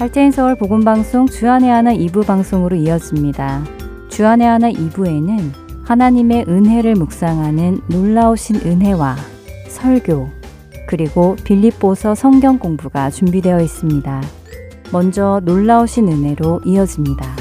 [0.00, 3.62] 할테인 서울 복음방송 주안의 하나 2부 방송으로 이어집니다.
[4.08, 5.52] 주안의 하나 2부에는
[5.84, 9.14] 하나님의 은혜를 묵상하는 놀라우신 은혜와
[9.68, 10.30] 설교,
[10.88, 14.22] 그리고 빌립보서 성경 공부가 준비되어 있습니다.
[14.90, 17.39] 먼저 놀라우신 은혜로 이어집니다.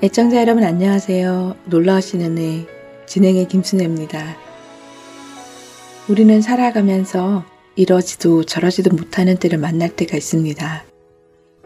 [0.00, 1.56] 애청자 여러분 안녕하세요.
[1.64, 2.68] 놀라우신 은혜
[3.06, 4.36] 진행의 김순혜입니다.
[6.08, 10.84] 우리는 살아가면서 이러지도 저러지도 못하는 때를 만날 때가 있습니다.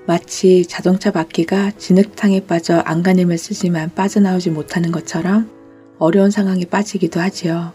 [0.06, 5.50] 마치 자동차 바퀴가 진흙탕에 빠져 안간힘을 쓰지만 빠져나오지 못하는 것처럼
[5.98, 7.74] 어려운 상황에 빠지기도 하지요.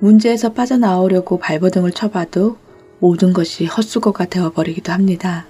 [0.00, 2.56] 문제에서 빠져나오려고 발버둥을 쳐봐도
[2.98, 5.46] 모든 것이 헛수고가 되어버리기도 합니다.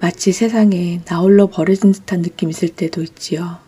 [0.00, 3.58] 마치 세상에 나홀로 버려진 듯한 느낌이 있을 때도 있지요.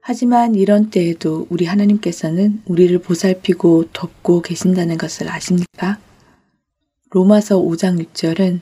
[0.00, 5.98] 하지만 이런 때에도 우리 하나님께서는 우리를 보살피고 돕고 계신다는 것을 아십니까?
[7.10, 8.60] 로마서 5장 6절은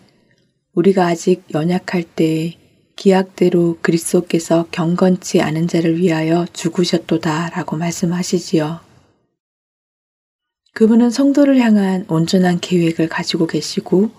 [0.74, 2.58] 우리가 아직 연약할 때에
[2.96, 8.80] 기약대로 그리스도께서 경건치 않은 자를 위하여 죽으셨도다 라고 말씀하시지요.
[10.74, 14.10] 그분은 성도를 향한 온전한 계획을 가지고 계시고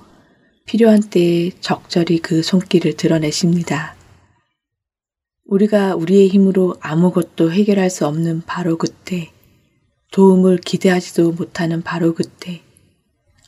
[0.66, 3.96] 필요한 때에 적절히 그 손길을 드러내십니다.
[5.46, 9.32] 우리가 우리의 힘으로 아무것도 해결할 수 없는 바로 그때,
[10.12, 12.62] 도움을 기대하지도 못하는 바로 그때,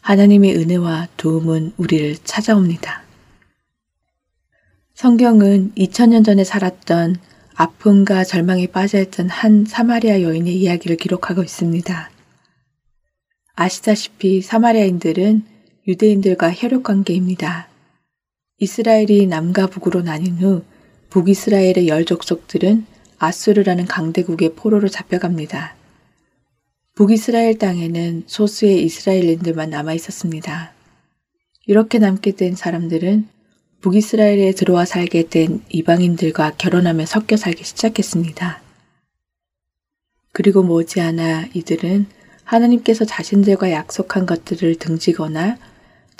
[0.01, 3.03] 하나님의 은혜와 도움은 우리를 찾아옵니다.
[4.95, 7.17] 성경은 2000년 전에 살았던
[7.55, 12.09] 아픔과 절망에 빠져있던 한 사마리아 여인의 이야기를 기록하고 있습니다.
[13.55, 15.52] 아시다시피 사마리아인들은
[15.85, 17.67] 유대인들과 혈육 관계입니다.
[18.57, 20.63] 이스라엘이 남과 북으로 나뉜 후
[21.09, 22.85] 북이스라엘의 열 족속들은
[23.17, 25.75] 아수르라는 강대국의 포로로 잡혀갑니다.
[26.95, 30.71] 북이스라엘 땅에는 소수의 이스라엘인들만 남아 있었습니다.
[31.65, 33.27] 이렇게 남게 된 사람들은
[33.81, 38.61] 북이스라엘에 들어와 살게 된 이방인들과 결혼하며 섞여 살기 시작했습니다.
[40.31, 42.05] 그리고 머지않아 이들은
[42.45, 45.57] 하나님께서 자신들과 약속한 것들을 등지거나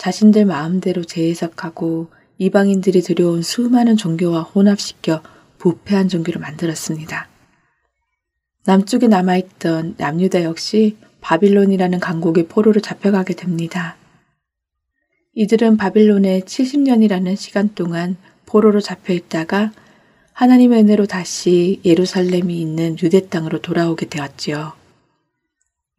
[0.03, 5.23] 자신들 마음대로 재해석하고 이방인들이 들여온 수많은 종교와 혼합시켜
[5.59, 7.29] 부패한 종교를 만들었습니다.
[8.65, 13.95] 남쪽에 남아있던 남유다 역시 바빌론이라는 강국의 포로로 잡혀가게 됩니다.
[15.35, 19.71] 이들은 바빌론에 70년이라는 시간 동안 포로로 잡혀 있다가
[20.33, 24.73] 하나님의 은혜로 다시 예루살렘이 있는 유대 땅으로 돌아오게 되었지요.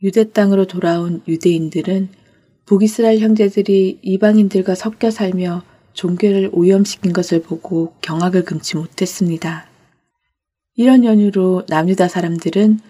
[0.02, 2.23] 유대 땅으로 돌아온 유대인들은
[2.66, 9.66] 북이스라엘 형제들이 이방인들과 섞여 살며 종교를 오염시킨 것을 보고 경악을 금치 못했습니다.
[10.74, 12.80] 이런 연유로 남유다 사람들은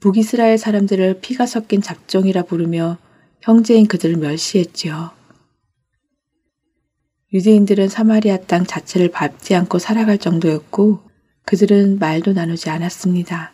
[0.00, 2.98] 북이스라엘 사람들을 피가 섞인 잡종이라 부르며
[3.40, 5.12] 형제인 그들을 멸시했지요.
[7.32, 11.00] 유대인들은 사마리아 땅 자체를 밟지 않고 살아갈 정도였고
[11.44, 13.52] 그들은 말도 나누지 않았습니다.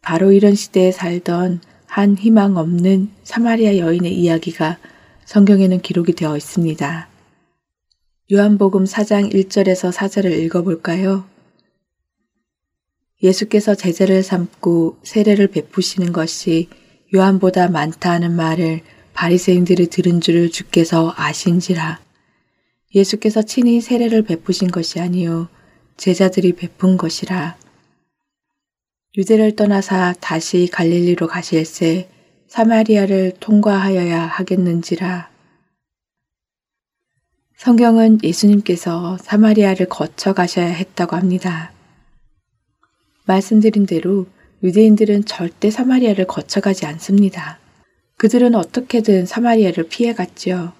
[0.00, 1.60] 바로 이런 시대에 살던
[1.98, 4.78] 한 희망 없는 사마리아 여인의 이야기가
[5.24, 7.08] 성경에는 기록이 되어 있습니다.
[8.30, 11.24] 요한복음 4장 1절에서 4절을 읽어볼까요?
[13.20, 16.68] 예수께서 제자를 삼고 세례를 베푸시는 것이
[17.12, 18.82] 요한보다 많다 하는 말을
[19.14, 21.98] 바리새인들이 들은 줄을 주께서 아신지라.
[22.94, 25.48] 예수께서 친히 세례를 베푸신 것이 아니요
[25.96, 27.56] 제자들이 베푼 것이라.
[29.18, 32.08] 유대를 떠나사 다시 갈릴리로 가실새
[32.46, 35.28] 사마리아를 통과하여야 하겠는지라.
[37.56, 41.72] 성경은 예수님께서 사마리아를 거쳐 가셔야 했다고 합니다.
[43.26, 44.26] 말씀드린 대로
[44.62, 47.58] 유대인들은 절대 사마리아를 거쳐가지 않습니다.
[48.18, 50.74] 그들은 어떻게든 사마리아를 피해갔지요.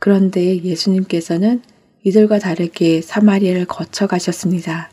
[0.00, 1.62] 그런데 예수님께서는
[2.02, 4.90] 이들과 다르게 사마리아를 거쳐가셨습니다.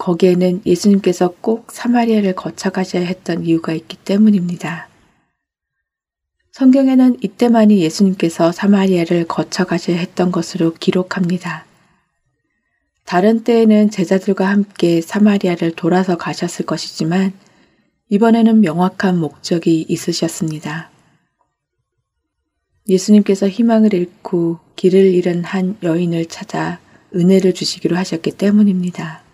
[0.00, 4.88] 거기에는 예수님께서 꼭 사마리아를 거쳐가셔야 했던 이유가 있기 때문입니다.
[6.52, 11.66] 성경에는 이때만이 예수님께서 사마리아를 거쳐가셔야 했던 것으로 기록합니다.
[13.04, 17.32] 다른 때에는 제자들과 함께 사마리아를 돌아서 가셨을 것이지만
[18.08, 20.90] 이번에는 명확한 목적이 있으셨습니다.
[22.88, 26.80] 예수님께서 희망을 잃고 길을 잃은 한 여인을 찾아
[27.14, 29.29] 은혜를 주시기로 하셨기 때문입니다.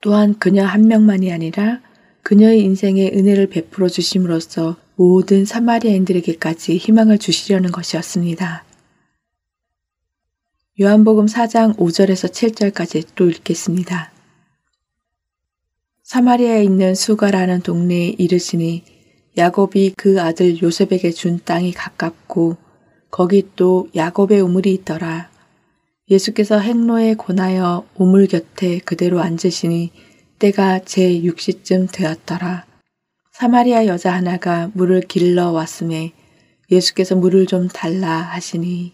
[0.00, 1.80] 또한 그녀 한 명만이 아니라
[2.22, 8.64] 그녀의 인생에 은혜를 베풀어 주심으로써 모든 사마리아인들에게까지 희망을 주시려는 것이었습니다.
[10.80, 14.12] 요한복음 4장 5절에서 7절까지 또 읽겠습니다.
[16.04, 18.84] 사마리아에 있는 수가라는 동네에 이르시니
[19.36, 22.56] 야곱이 그 아들 요셉에게 준 땅이 가깝고
[23.10, 25.30] 거기 또 야곱의 우물이 있더라.
[26.10, 29.92] 예수께서 행로에 권하여 우물 곁에 그대로 앉으시니
[30.38, 32.66] 때가 제 6시쯤 되었더라.
[33.32, 36.12] 사마리아 여자 하나가 물을 길러 왔음에
[36.70, 38.92] 예수께서 물을 좀 달라 하시니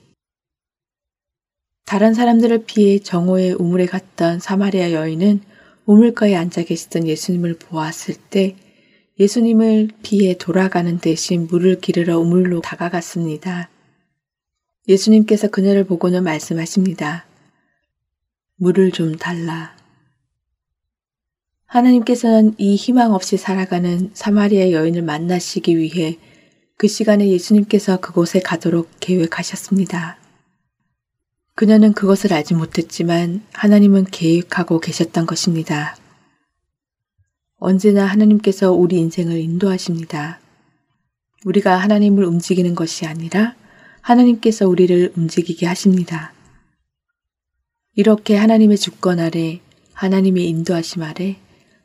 [1.86, 5.40] 다른 사람들을 피해 정오에 우물에 갔던 사마리아 여인은
[5.86, 8.56] 우물가에 앉아 계시던 예수님을 보았을 때
[9.18, 13.70] 예수님을 피해 돌아가는 대신 물을 기르러 우물로 다가갔습니다.
[14.88, 17.24] 예수님께서 그녀를 보고는 말씀하십니다.
[18.56, 19.76] 물을 좀 달라.
[21.66, 26.18] 하나님께서는 이 희망 없이 살아가는 사마리아 여인을 만나시기 위해
[26.76, 30.18] 그 시간에 예수님께서 그곳에 가도록 계획하셨습니다.
[31.56, 35.96] 그녀는 그것을 알지 못했지만 하나님은 계획하고 계셨던 것입니다.
[37.56, 40.40] 언제나 하나님께서 우리 인생을 인도하십니다.
[41.44, 43.54] 우리가 하나님을 움직이는 것이 아니라
[44.04, 46.34] 하나님께서 우리를 움직이게 하십니다.
[47.94, 49.60] 이렇게 하나님의 주권 아래
[49.94, 51.36] 하나님의 인도하심 아래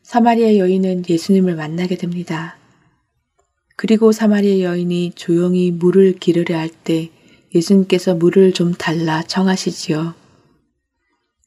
[0.03, 2.57] 사마리아 여인은 예수님을 만나게 됩니다.
[3.77, 7.09] 그리고 사마리아 여인이 조용히 물을 기르려 할 때
[7.55, 10.13] 예수님께서 물을 좀 달라 청하시지요.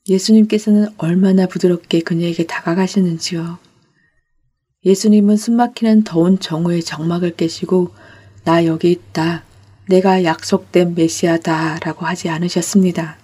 [0.09, 3.59] 예수님께서는 얼마나 부드럽게 그녀에게 다가가시는지요.
[4.87, 7.95] 예수님은 숨막히는 더운 정오의 정막을 깨시고
[8.45, 9.45] 나 여기 있다.
[9.89, 13.19] 내가 약속된 메시아다 라고 하지 않으셨습니다.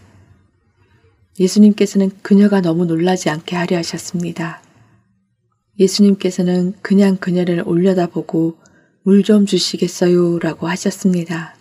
[1.39, 4.61] 예수님께서는 그녀가 너무 놀라지 않게 하려 하셨습니다.
[5.79, 8.59] 예수님께서는 그냥 그녀를 올려다보고
[9.05, 11.55] 물 좀 주시겠어요 라고 하셨습니다.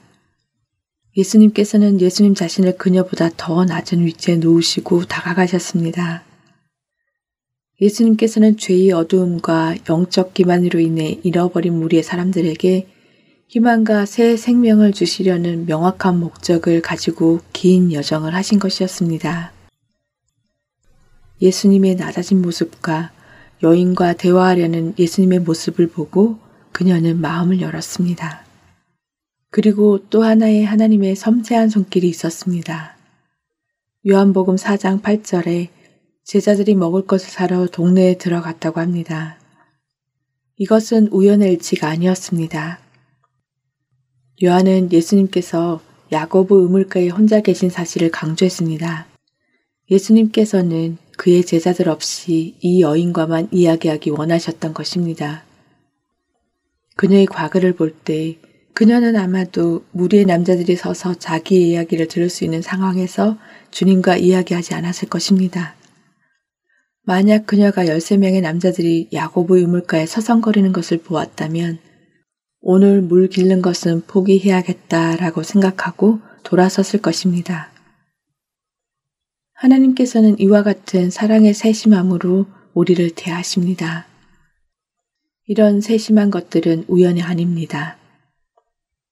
[1.15, 6.23] 예수님께서는 예수님 자신을 그녀보다 더 낮은 위치에 놓으시고 다가가셨습니다.
[7.79, 12.87] 예수님께서는 죄의 어두움과 영적 기만으로 인해 잃어버린 무리의 사람들에게
[13.49, 19.53] 희망과 새 생명을 주시려는 명확한 목적을 가지고 긴 여정을 하신 것이었습니다.
[21.41, 23.11] 예수님의 낮아진 모습과
[23.63, 26.39] 여인과 대화하려는 예수님의 모습을 보고
[26.73, 28.45] 그녀는 마음을 열었습니다.
[29.49, 32.97] 그리고 또 하나의 하나님의 섬세한 손길이 있었습니다.
[34.05, 35.69] 요한복음 4장 8절에
[36.25, 39.39] 제자들이 먹을 것을 사러 동네에 들어갔다고 합니다.
[40.57, 42.86] 이것은 우연의 일치가 아니었습니다.
[44.43, 45.81] 요한은 예수님께서
[46.11, 49.07] 야고보 우물가에 혼자 계신 사실을 강조했습니다.
[49.89, 55.43] 예수님께서는 그의 제자들 없이 이 여인과만 이야기하기 원하셨던 것입니다.
[56.95, 58.37] 그녀의 과거를 볼 때
[58.73, 63.39] 그녀는 아마도 무리의 남자들이 서서 자기의 이야기를 들을 수 있는 상황에서
[63.71, 65.75] 주님과 이야기하지 않았을 것입니다.
[67.01, 71.79] 만약 그녀가 13명의 남자들이 야고보 유물가에 서성거리는 것을 보았다면
[72.69, 77.71] 오늘 물 길는 것은 포기해야겠다라고 생각하고 돌아섰을 것입니다.
[79.53, 84.05] 하나님께서는 이와 같은 사랑의 세심함으로 우리를 대하십니다.
[85.45, 87.95] 이런 세심한 것들은 우연이 아닙니다.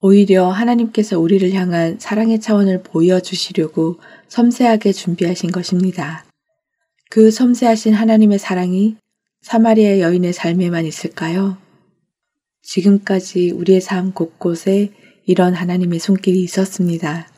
[0.01, 6.25] 오히려 하나님께서 우리를 향한 사랑의 차원을 보여주시려고 섬세하게 준비하신 것입니다.
[7.10, 8.98] 그 섬세하신 하나님의 사랑이
[9.44, 11.63] 사마리아 여인의 삶에만 있을까요?
[12.65, 14.91] 지금까지 우리의 삶 곳곳에
[15.25, 17.29] 이런 하나님의 손길이 있었습니다.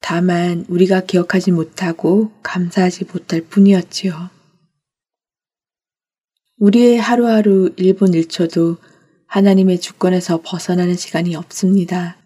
[0.00, 4.30] 다만 우리가 기억하지 못하고 감사하지 못할 뿐이었지요.
[6.58, 8.78] 우리의 하루하루 1분 1초도
[9.26, 12.16] 하나님의 주권에서 벗어나는 시간이 없습니다.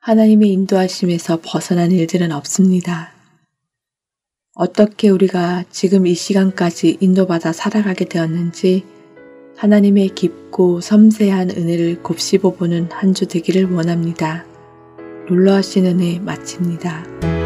[0.00, 3.12] 하나님의 인도하심에서 벗어난 일들은 없습니다.
[4.54, 8.84] 어떻게 우리가 지금 이 시간까지 인도받아 살아가게 되었는지
[9.56, 14.44] 하나님의 깊고 섬세한 은혜를 곱씹어 보는 한 주 되기를 원합니다.
[15.28, 17.43] 놀라우신 은혜 마칩니다.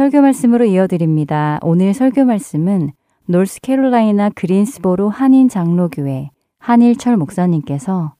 [0.00, 1.58] 설교 말씀으로 이어드립니다.
[1.60, 2.92] 오늘 설교 말씀은
[3.26, 8.14] 노스캐롤라이나 그린스보로 한인 장로교회 한일철 목사님께서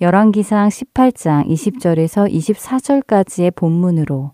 [0.00, 4.32] 열왕기상 18장 20절에서 24절까지의 본문으로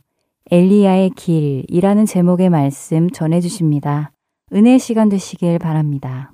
[0.50, 4.12] 엘리야의 길이라는 제목의 말씀 전해 주십니다.
[4.55, 6.33] 은혜 시간 되시길 바랍니다.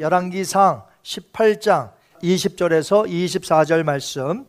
[0.00, 1.92] 열왕기상 18장
[2.22, 4.46] 20절에서 24절 말씀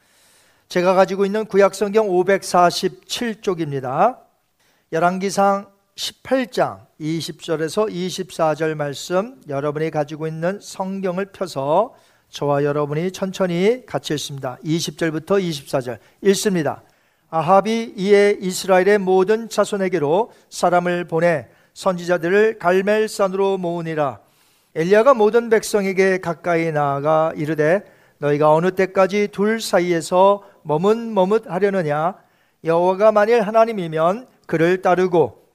[0.67, 4.17] 제가 가지고 있는 구약성경 547쪽입니다.
[4.91, 11.93] 열왕기상 18장 20절에서 24절 말씀 여러분이 가지고 있는 성경을 펴서
[12.29, 14.57] 저와 여러분이 천천히 같이 읽습니다.
[14.63, 16.81] 20절부터 24절 읽습니다.
[17.29, 24.24] 아합이 이에 이스라엘의 모든 자손에게로 사람을 보내 선지자들을 갈멜산으로 모으니라
[24.75, 27.85] 엘리야가 모든 백성에게 가까이 나아가 이르되
[28.17, 32.15] 너희가 어느 때까지 둘 사이에서 머뭇머뭇 하려느냐?
[32.65, 35.45] 여호와가 만일 하나님이면 그를 따르고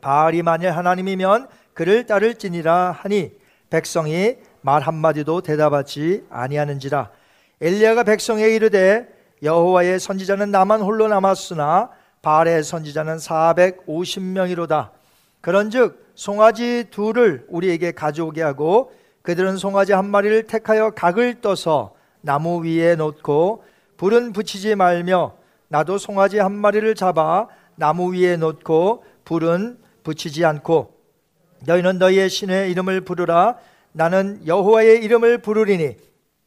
[0.00, 3.32] 바알이 만일 하나님이면 그를 따를지니라 하니
[3.70, 7.10] 백성이 말 한마디도 대답하지 아니하는지라.
[7.60, 9.08] 엘리야가 백성에게 이르되
[9.42, 11.90] 여호와의 선지자는 나만 홀로 남았으나
[12.22, 14.90] 바알의 선지자는 450명이로다.
[15.40, 22.94] 그런즉 송아지 둘을 우리에게 가져오게 하고 그들은 송아지 한 마리를 택하여 각을 떠서 나무 위에
[22.94, 23.64] 놓고
[23.96, 25.36] 불은 붙이지 말며
[25.68, 30.92] 나도 송아지 한 마리를 잡아 나무 위에 놓고 불은 붙이지 않고
[31.64, 33.56] 너희는 너희의 신의 이름을 부르라.
[33.92, 35.96] 나는 여호와의 이름을 부르리니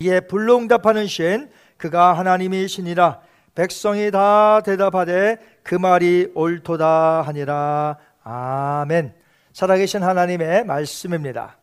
[0.01, 3.21] 이에 불로 응답하는 신 그가 하나님이 신이라.
[3.55, 7.97] 백성이 다 대답하되 그 말이 옳도다 하니라.
[8.23, 9.22] 아멘
[9.53, 11.57] 살아계신 하나님의 말씀입니다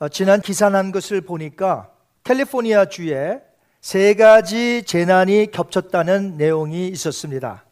[0.00, 1.90] 어, 지난 기사 난 것을 보니까
[2.24, 3.40] 캘리포니아 주에
[3.80, 7.64] 세 가지 재난이 겹쳤다는 내용이 있었습니다.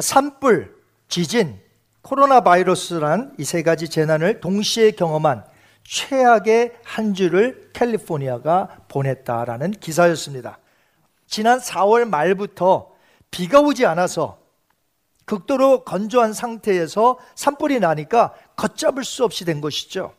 [0.00, 0.74] 산불,
[1.08, 1.58] 지진,
[2.02, 5.44] 코로나 바이러스란 이 세 가지 재난을 동시에 경험한
[5.84, 10.58] 최악의 한 주를 캘리포니아가 보냈다라는 기사였습니다.
[11.26, 12.90] 지난 4월 말부터
[13.30, 14.39] 비가 오지 않아서
[15.30, 20.12] 극도로 건조한 상태에서 산불이 나니까 걷잡을 수 없이 된 것이죠.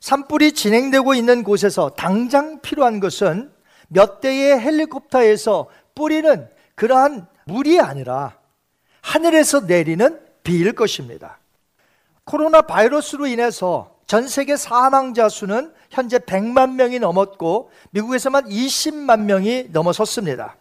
[0.00, 3.50] 산불이 진행되고 있는 곳에서 당장 필요한 것은
[3.88, 8.36] 몇 대의 헬리콥터에서 뿌리는 그러한 물이 아니라
[9.00, 11.38] 하늘에서 내리는 비일 것입니다.
[12.24, 20.56] 코로나 바이러스로 인해서 전 세계 사망자 수는 현재 100만 명이 넘었고 미국에서만 20만 명이 넘어섰습니다.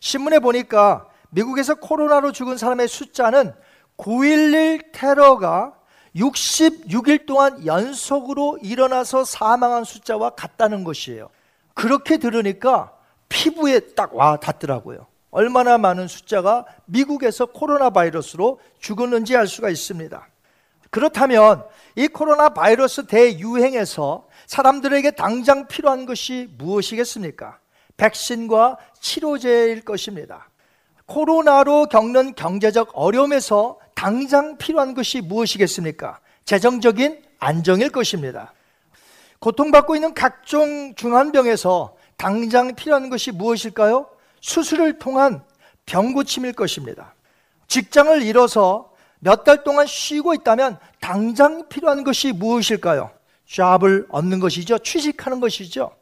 [0.00, 3.54] 신문에 보니까 미국에서 코로나로 죽은 사람의 숫자는
[3.96, 5.74] 9.11 테러가
[6.14, 11.28] 66일 동안 연속으로 일어나서 사망한 숫자와 같다는 것이에요.
[11.74, 12.92] 그렇게 들으니까
[13.28, 15.06] 피부에 딱 와 닿더라고요.
[15.30, 20.26] 얼마나 많은 숫자가 미국에서 코로나 바이러스로 죽었는지 알 수가 있습니다.
[20.90, 21.64] 그렇다면
[21.96, 27.58] 이 코로나 바이러스 대유행에서 사람들에게 당장 필요한 것이 무엇이겠습니까?
[27.98, 30.48] 백신과 치료제일 것입니다.
[31.06, 36.20] 코로나로 겪는 경제적 어려움에서 당장 필요한 것이 무엇이겠습니까?
[36.44, 38.52] 재정적인 안정일 것입니다.
[39.38, 44.08] 고통받고 있는 각종 중환병에서 당장 필요한 것이 무엇일까요?
[44.40, 45.42] 수술을 통한
[45.86, 47.14] 병고침일 것입니다.
[47.68, 53.10] 직장을 잃어서 몇 달 동안 쉬고 있다면 당장 필요한 것이 무엇일까요?
[53.48, 54.78] 잡을 얻는 것이죠.
[54.78, 55.92] 취직하는 것이죠.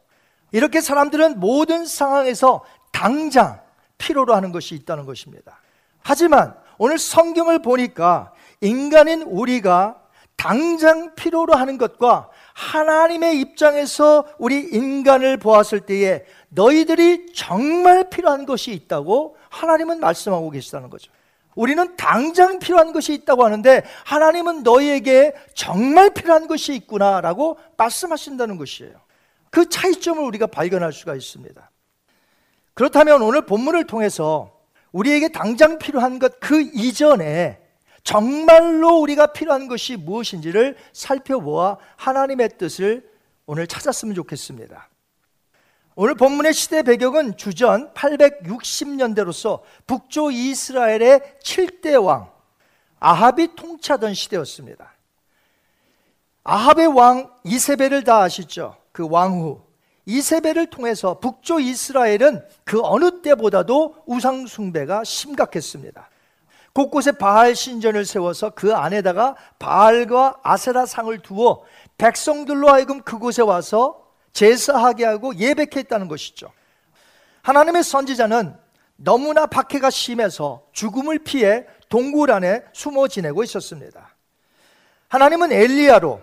[0.52, 3.60] 이렇게 사람들은 모든 상황에서 당장
[4.04, 5.58] 필요로 하는 것이 있다는 것입니다.
[6.02, 10.00] 하지만 오늘 성경을 보니까 인간인 우리가
[10.36, 19.36] 당장 필요로 하는 것과 하나님의 입장에서 우리 인간을 보았을 때에 너희들이 정말 필요한 것이 있다고
[19.48, 21.10] 하나님은 말씀하고 계시다는 거죠.
[21.54, 28.92] 우리는 당장 필요한 것이 있다고 하는데 하나님은 너희에게 정말 필요한 것이 있구나라고 말씀하신다는 것이에요.
[29.50, 31.70] 그 차이점을 우리가 발견할 수가 있습니다.
[32.74, 34.52] 그렇다면 오늘 본문을 통해서
[34.92, 37.60] 우리에게 당장 필요한 것 그 이전에
[38.02, 43.10] 정말로 우리가 필요한 것이 무엇인지를 살펴보아 하나님의 뜻을
[43.46, 44.90] 오늘 찾았으면 좋겠습니다.
[45.96, 52.30] 오늘 본문의 시대 배경은 주전 860년대로서 북조 이스라엘의 7대 왕
[53.00, 54.92] 아합이 통치하던 시대였습니다.
[56.42, 58.76] 아합의 왕 이세벨을 다 아시죠?
[58.92, 59.63] 그 왕후
[60.06, 66.10] 이세벨을 통해서 북조 이스라엘은 그 어느 때보다도 우상 숭배가 심각했습니다.
[66.72, 71.62] 곳곳에 바알 신전을 세워서 그 안에다가 바알과 아세라 상을 두어
[71.98, 76.50] 백성들로 하여금 그곳에 와서 제사하게 하고 예배케 했다는 것이죠.
[77.42, 78.56] 하나님의 선지자는
[78.96, 84.14] 너무나 박해가 심해서 죽음을 피해 동굴 안에 숨어 지내고 있었습니다.
[85.08, 86.20] 하나님은 엘리야로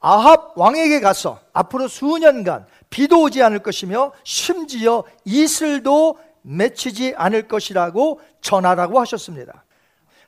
[0.00, 9.00] 아합 왕에게 가서 앞으로 수년간 비도 오지 않을 것이며 심지어 이슬도 맺히지 않을 것이라고 전하라고
[9.00, 9.64] 하셨습니다.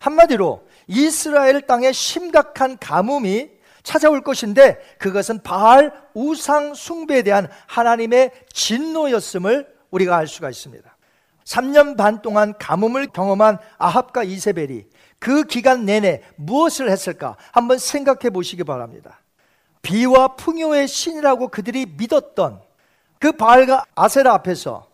[0.00, 3.50] 한마디로 이스라엘 땅에 심각한 가뭄이
[3.84, 10.96] 찾아올 것인데 그것은 바알 우상 숭배에 대한 하나님의 진노였음을 우리가 알 수가 있습니다.
[11.44, 14.86] 3년 반 동안 가뭄을 경험한 아합과 이세벨이
[15.20, 19.20] 그 기간 내내 무엇을 했을까 한번 생각해 보시기 바랍니다.
[19.86, 22.60] 비와 풍요의 신이라고 그들이 믿었던
[23.20, 24.90] 그 바알과 아세라 앞에서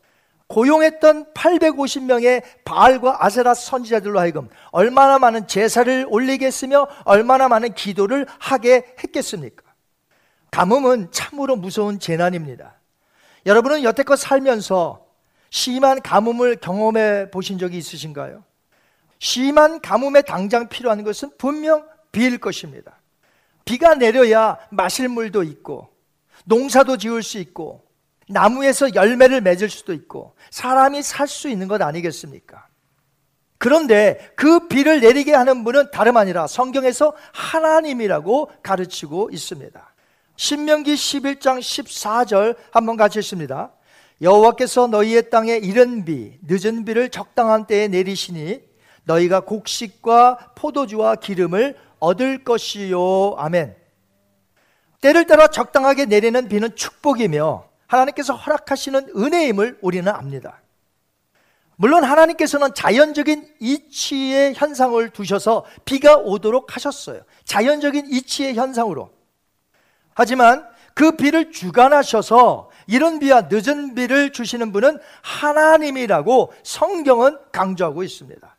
[0.49, 8.95] 고용했던 850명의 바알과 아세라 선지자들로 하여금 얼마나 많은 제사를 올리게 했으며 얼마나 많은 기도를 하게
[9.03, 9.65] 했겠습니까?
[10.51, 12.75] 가뭄은 참으로 무서운 재난입니다.
[13.47, 15.07] 여러분은 여태껏 살면서
[15.49, 18.45] 심한 가뭄을 경험해 보신 적이 있으신가요?
[19.19, 23.01] 심한 가뭄에 당장 필요한 것은 분명 비일 것입니다.
[23.65, 25.89] 비가 내려야 마실 물도 있고
[26.45, 27.85] 농사도 지을 수 있고
[28.29, 32.67] 나무에서 열매를 맺을 수도 있고 사람이 살 수 있는 것 아니겠습니까?
[33.59, 39.95] 그런데 그 비를 내리게 하는 분은 다름 아니라 성경에서 하나님이라고 가르치고 있습니다.
[40.37, 43.73] 신명기 11장 14절 한번 같이 읽습니다.
[44.21, 48.61] 여호와께서 너희의 땅에 이른 비, 늦은 비를 적당한 때에 내리시니
[49.05, 53.37] 너희가 곡식과 포도주와 기름을 얻을 것이요.
[53.39, 53.77] 아멘.
[55.01, 60.61] 때를 따라 적당하게 내리는 비는 축복이며 하나님께서 허락하시는 은혜임을 우리는 압니다.
[61.77, 67.23] 물론 하나님께서는 자연적인 이치의 현상을 두셔서 비가 오도록 하셨어요.
[67.45, 69.11] 자연적인 이치의 현상으로.
[70.15, 78.57] 하지만 그 비를 주관하셔서 이런 비와 늦은 비를 주시는 분은 하나님이라고 성경은 강조하고 있습니다.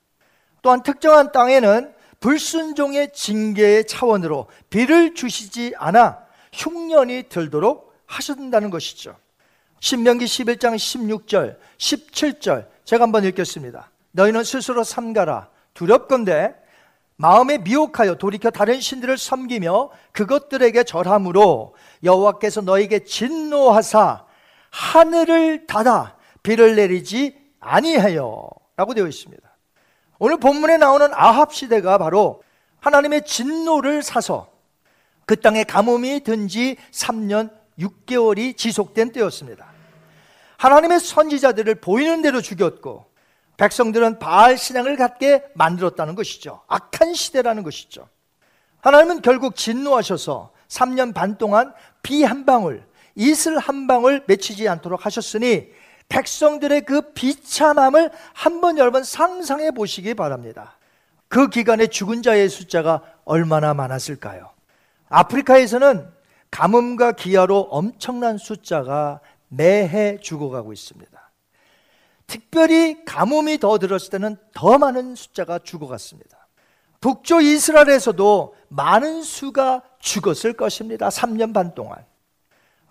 [0.62, 1.93] 또한 특정한 땅에는
[2.24, 6.20] 불순종의 징계의 차원으로 비를 주시지 않아
[6.54, 9.18] 흉년이 들도록 하신다는 것이죠.
[9.82, 13.92] 신명기 11장 16절, 17절 제가 한번 읽겠습니다.
[14.12, 16.56] 너희는 스스로 삼가라 두렵건대
[17.18, 24.26] 마음에 미혹하여 돌이켜 다른 신들을 섬기며 그것들에게 절함으로 여호와께서 너에게 진노하사
[24.70, 29.53] 하늘을 닫아 비를 내리지 아니하여 라고 되어 있습니다.
[30.20, 32.44] 오늘 본문에 나오는 아합 시대가 바로
[32.80, 34.52] 하나님의 진노를 사서
[35.26, 37.50] 그 땅에 가뭄이 든 지 3년
[37.80, 39.66] 6개월이 지속된 때였습니다.
[40.58, 43.06] 하나님의 선지자들을 보이는 대로 죽였고
[43.58, 46.62] 백성들은 바알 신앙을 갖게 만들었다는 것이죠.
[46.68, 48.08] 악한 시대라는 것이죠.
[48.82, 52.84] 하나님은 결국 진노하셔서 3년 반 동안 비 한 방울,
[53.16, 55.70] 이슬 한 방울 맺히지 않도록 하셨으니
[56.14, 60.78] 백성들의 그 비참함을 한 번 여러분 상상해 보시기 바랍니다.
[61.28, 64.52] 그 기간에 죽은 자의 숫자가 얼마나 많았을까요?
[65.10, 66.08] 아프리카에서는
[66.52, 71.32] 가뭄과 기아로 엄청난 숫자가 매해 죽어가고 있습니다.
[72.28, 76.48] 특별히 가뭄이 더 들었을 때는 더 많은 숫자가 죽어갔습니다.
[77.02, 81.10] 북쪽 이스라엘에서도 많은 수가 죽었을 것입니다.
[81.10, 82.06] 3년 반 동안.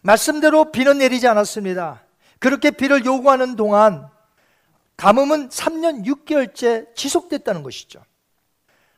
[0.02, 2.02] 말씀대로 비는 내리지 않았습니다.
[2.42, 4.08] 그렇게 비를 요구하는 동안
[4.96, 8.02] 가뭄은 3년 6개월째 지속됐다는 것이죠.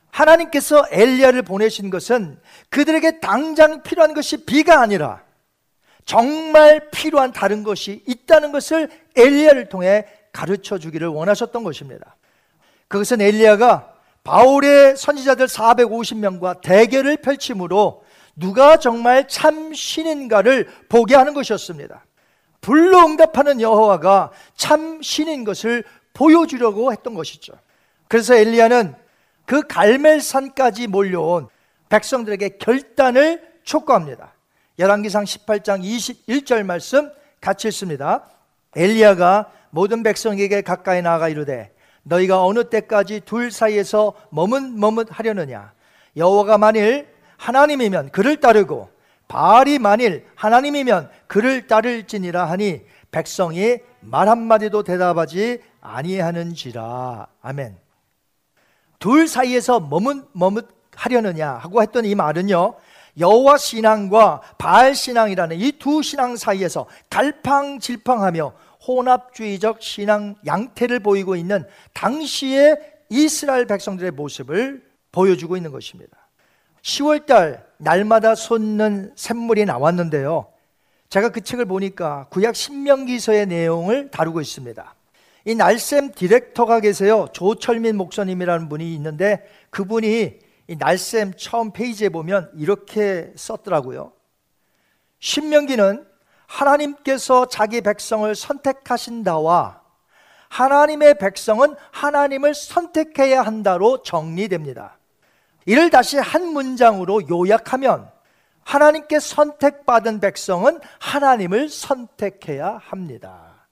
[0.09, 2.39] 하나님께서 엘리야를 보내신 것은
[2.71, 5.21] 그들에게 당장 필요한 것이 비가 아니라
[6.05, 12.15] 정말 필요한 다른 것이 있다는 것을 엘리야를 통해 가르쳐 주기를 원하셨던 것입니다.
[12.87, 18.03] 그것은 엘리야가 바울의 선지자들 450명과 대결을 펼침으로
[18.35, 22.04] 누가 정말 참 신인가를 보게 하는 것이었습니다.
[22.65, 25.83] 불로 응답하는 여호와가 참 신인 것을
[26.15, 27.53] 보여주려고 했던 것이죠.
[28.07, 28.95] 그래서 엘리야는
[29.45, 31.47] 그 갈멜산까지 몰려온
[31.89, 34.33] 백성들에게 결단을 촉구합니다.
[34.79, 38.27] 열왕기상 18장 21절 말씀 같이 읽습니다.
[38.75, 45.71] 엘리야가 모든 백성에게 가까이 나아가 이르되 너희가 어느 때까지 둘 사이에서 머뭇머뭇 하려느냐
[46.17, 48.89] 여호와가 만일 하나님이면 그를 따르고
[49.27, 57.77] 바알이 만일 하나님이면 그를 따를지니라 하니 백성이 말 한마디도 대답하지 아니하는지라 아멘
[58.99, 62.75] 둘 사이에서 머뭇 머뭇 하려느냐 하고 했던 이 말은요
[63.17, 68.53] 여호와 신앙과 바알 신앙이라는 이 두 신앙 사이에서 갈팡질팡하며
[68.87, 72.77] 혼합주의적 신앙 양태를 보이고 있는 당시의
[73.09, 76.24] 이스라엘 백성들의 모습을 보여주고 있는 것입니다.
[76.85, 80.53] 10월달 날마다 솟는 샘물이 나왔는데요.
[81.09, 84.95] 제가 그 책을 보니까 구약 신명기서의 내용을 다루고 있습니다.
[85.45, 87.27] 이 날샘 디렉터가 계세요.
[87.33, 94.11] 조철민 목사님이라는 분이 있는데 그분이 이 날샘 처음 페이지에 보면 이렇게 썼더라고요.
[95.19, 96.05] 신명기는
[96.45, 99.81] 하나님께서 자기 백성을 선택하신다와
[100.49, 104.99] 하나님의 백성은 하나님을 선택해야 한다로 정리됩니다.
[105.65, 108.09] 이를 다시 한 문장으로 요약하면
[108.63, 113.67] 하나님께 선택받은 백성은 하나님을 선택해야 합니다.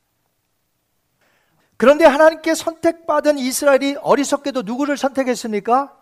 [1.77, 5.93] 그런데 하나님께 선택받은 이스라엘이 어리석게도 누구를 선택했습니까?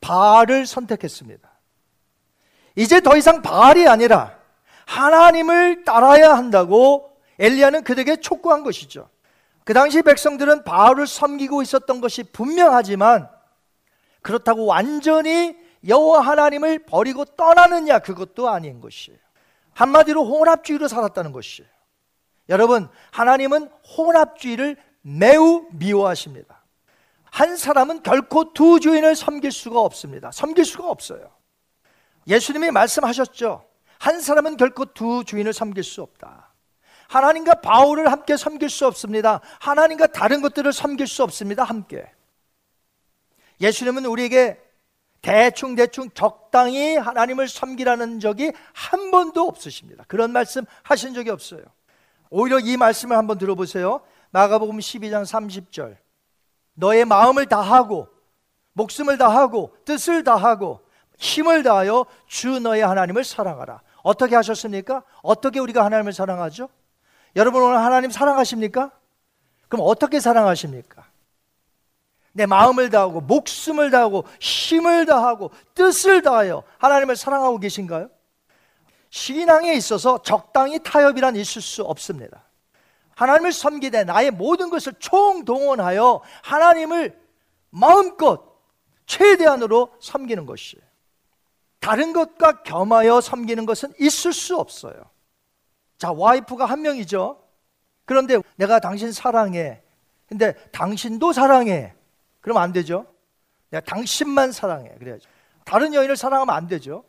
[0.00, 1.48] 바알을 선택했습니다.
[2.76, 4.38] 이제 더 이상 바알이 아니라
[4.86, 9.08] 하나님을 따라야 한다고 엘리야는 그들에게 촉구한 것이죠.
[9.64, 13.28] 그 당시 백성들은 바알을 섬기고 있었던 것이 분명하지만
[14.26, 19.20] 그렇다고 완전히 여호와 하나님을 버리고 떠나느냐 그것도 아닌 것이에요.
[19.72, 21.70] 한마디로 혼합주의로 살았다는 것이에요.
[22.48, 26.64] 여러분, 하나님은 혼합주의를 매우 미워하십니다.
[27.22, 30.32] 한 사람은 결코 두 주인을 섬길 수가 없습니다.
[30.32, 31.30] 섬길 수가 없어요.
[32.26, 33.64] 예수님이 말씀하셨죠.
[34.00, 36.52] 한 사람은 결코 두 주인을 섬길 수 없다.
[37.06, 39.40] 하나님과 바울을 함께 섬길 수 없습니다.
[39.60, 41.62] 하나님과 다른 것들을 섬길 수 없습니다.
[41.62, 42.10] 함께.
[43.60, 44.60] 예수님은 우리에게
[45.22, 50.04] 대충대충 적당히 하나님을 섬기라는 적이 한 번도 없으십니다.
[50.06, 51.62] 그런 말씀 하신 적이 없어요.
[52.30, 54.02] 오히려 이 말씀을 한번 들어보세요.
[54.30, 55.96] 마가복음 12장 30절.
[56.74, 58.08] 너의 마음을 다하고
[58.74, 60.80] 목숨을 다하고 뜻을 다하고
[61.18, 63.80] 힘을 다하여 주 너의 하나님을 사랑하라.
[64.02, 65.02] 어떻게 하셨습니까?
[65.22, 66.68] 어떻게 우리가 하나님을 사랑하죠?
[67.34, 68.90] 여러분 오늘 하나님 사랑하십니까?
[69.68, 71.05] 그럼 어떻게 사랑하십니까?
[72.36, 78.10] 내 마음을 다하고 목숨을 다하고 힘을 다하고 뜻을 다하여 하나님을 사랑하고 계신가요?
[79.08, 82.44] 신앙에 있어서 적당히 타협이란 있을 수 없습니다.
[83.14, 87.18] 하나님을 섬기되 나의 모든 것을 총동원하여 하나님을
[87.70, 88.44] 마음껏
[89.06, 90.84] 최대한으로 섬기는 것이에요.
[91.80, 94.94] 다른 것과 겸하여 섬기는 것은 있을 수 없어요.
[95.96, 97.42] 자, 와이프가 한 명이죠.
[98.04, 99.80] 그런데 내가 당신 사랑해.
[100.28, 101.95] 근데 당신도 사랑해.
[102.46, 103.06] 그러면 안 되죠.
[103.70, 104.94] 내가 당신만 사랑해.
[105.00, 105.28] 그래야죠.
[105.64, 107.02] 다른 여인을 사랑하면 안 되죠.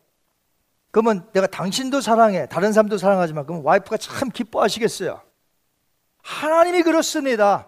[0.89, 2.47] 그러면 내가 당신도 사랑해.
[2.47, 5.21] 다른 사람도 사랑하지만 그러면 와이프가 참 기뻐하시겠어요.
[6.23, 7.67] 하나님이 그렇습니다.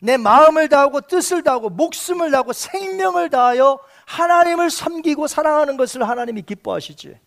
[0.00, 7.20] 내 마음을 다하고 뜻을 다하고 목숨을 다하고 생명을 다하여 하나님을 섬기고 사랑하는 것을 하나님이 기뻐하시지.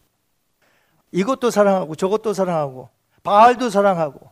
[1.13, 2.89] 이것도 사랑하고 저것도 사랑하고
[3.23, 4.29] 바알도 사랑하고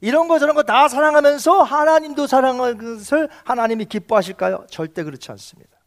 [0.00, 4.66] 이런 거 저런 거 다 사랑하면서 하나님도 사랑하는 것을 하나님이 기뻐하실까요?
[4.70, 5.78] 절대 그렇지 않습니다.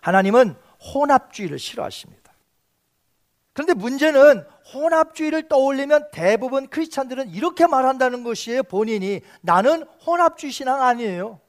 [0.00, 0.56] 하나님은
[0.94, 2.32] 혼합주의를 싫어하십니다.
[3.52, 8.62] 그런데 문제는 혼합주의를 떠올리면 대부분 크리스찬들은 이렇게 말한다는 것이에요.
[8.62, 11.40] 본인이 나는 혼합주의 신앙 아니에요.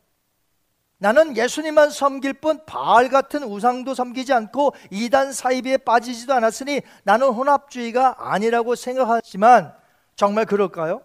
[0.97, 8.15] 나는 예수님만 섬길 뿐 바알 같은 우상도 섬기지 않고 이단 사이비에 빠지지도 않았으니 나는 혼합주의가
[8.19, 9.73] 아니라고 생각하지만
[10.15, 11.01] 정말 그럴까요?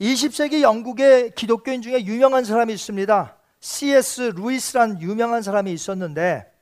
[0.00, 3.36] 20세기 영국의 기독교인 중에 유명한 사람이 있습니다.
[3.60, 4.32] C.S.
[4.36, 6.52] 루이스란 유명한 사람이 있었는데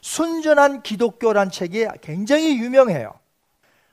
[0.00, 3.14] 순전한 기독교란 책이 굉장히 유명해요.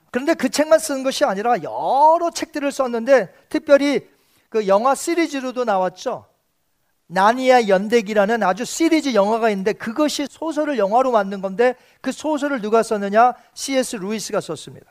[0.10, 4.10] 그런데 그 책만 쓴 것이 아니라 여러 책들을 썼는데 특별히
[4.50, 6.26] 그 영화 시리즈로도 나왔죠.
[7.08, 13.34] 나니아 연대기라는 아주 시리즈 영화가 있는데 그것이 소설을 영화로 만든 건데 그 소설을 누가 썼느냐?
[13.54, 13.98] C.S.
[13.98, 14.88] 루이스가 썼습니다.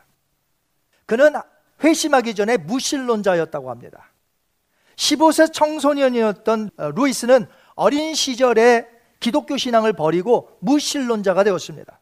[1.04, 1.34] 그는
[1.82, 4.12] 회심하기 전에 무신론자였다고 합니다.
[4.96, 8.86] 15세 청소년이었던 어, 루이스는 어린 시절에
[9.20, 12.00] 기독교 신앙을 버리고 무신론자가 되었습니다.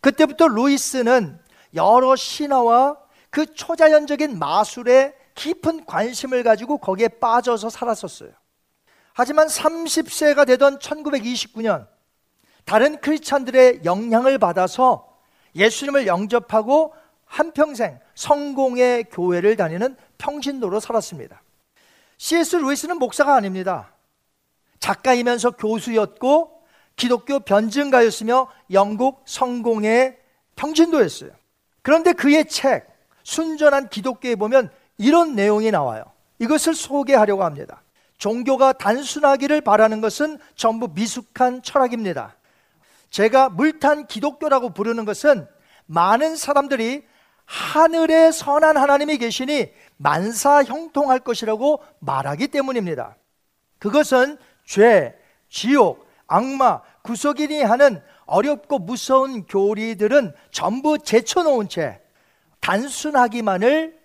[0.00, 1.38] 그때부터 루이스는
[1.74, 2.98] 여러 신화와
[3.30, 8.30] 그 초자연적인 마술에 깊은 관심을 가지고 거기에 빠져서 살았었어요.
[9.12, 11.88] 하지만 30세가 되던 1929년
[12.64, 15.08] 다른 크리스찬들의 영향을 받아서
[15.54, 16.94] 예수님을 영접하고
[17.26, 21.42] 한평생 성공의 교회를 다니는 평신도로 살았습니다.
[22.18, 22.56] C.S.
[22.56, 23.92] 루이스는 목사가 아닙니다.
[24.78, 26.62] 작가이면서 교수였고
[26.96, 30.18] 기독교 변증가였으며 영국 성공의
[30.56, 31.30] 평신도였어요.
[31.82, 32.86] 그런데 그의 책
[33.24, 36.04] 순전한 기독교에 보면 이런 내용이 나와요.
[36.38, 37.82] 이것을 소개하려고 합니다.
[38.18, 42.36] 종교가 단순하기를 바라는 것은 전부 미숙한 철학입니다.
[43.10, 45.46] 제가 물탄 기독교라고 부르는 것은
[45.86, 47.04] 많은 사람들이
[47.44, 53.16] 하늘에 선한 하나님이 계시니 만사 형통할 것이라고 말하기 때문입니다.
[53.78, 55.14] 그것은 죄,
[55.48, 62.00] 지옥, 악마, 구속이니 하는 어렵고 무서운 교리들은 전부 제쳐놓은 채
[62.60, 63.98] 단순하기만을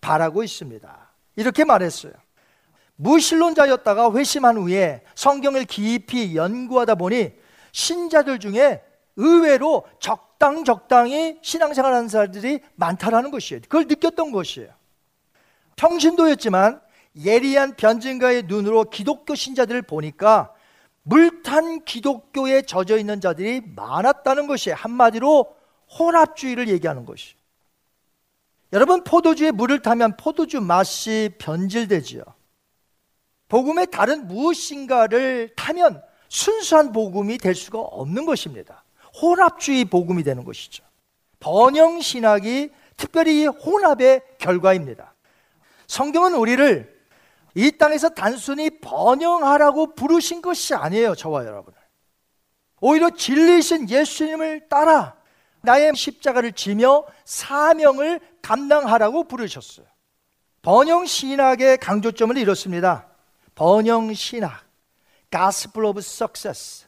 [0.00, 1.10] 바라고 있습니다.
[1.34, 2.12] 이렇게 말했어요.
[2.96, 7.32] 무신론자였다가 회심한 후에 성경을 깊이 연구하다 보니
[7.72, 8.82] 신자들 중에
[9.16, 13.62] 의외로 적당 적당히 신앙생활하는 사람들이 많다라는 것이에요.
[13.62, 14.68] 그걸 느꼈던 것이에요.
[15.76, 16.80] 평신도였지만
[17.24, 20.52] 예리한 변증가의 눈으로 기독교 신자들을 보니까
[21.02, 25.54] 물탄 기독교에 젖어 있는 자들이 많았다는 것이 한마디로
[25.98, 27.34] 혼합주의를 얘기하는 것이.
[28.72, 32.22] 여러분 포도주에 물을 타면 포도주 맛이 변질되지요.
[33.48, 38.82] 복음의 다른 무엇인가를 타면 순수한 복음이 될 수가 없는 것입니다.
[39.20, 40.84] 혼합주의 복음이 되는 것이죠.
[41.40, 45.14] 번영 신학이 특별히 혼합의 결과입니다.
[45.86, 46.96] 성경은 우리를
[47.54, 51.78] 이 땅에서 단순히 번영하라고 부르신 것이 아니에요, 저와 여러분을.
[52.80, 55.16] 오히려 진리신 예수님을 따라
[55.62, 59.86] 나의 십자가를 지며 사명을 감당하라고 부르셨어요.
[60.62, 63.08] 번영 신학의 강조점을 이렇습니다.
[63.54, 64.64] 번영 신학,
[65.30, 66.85] Gospel of Success.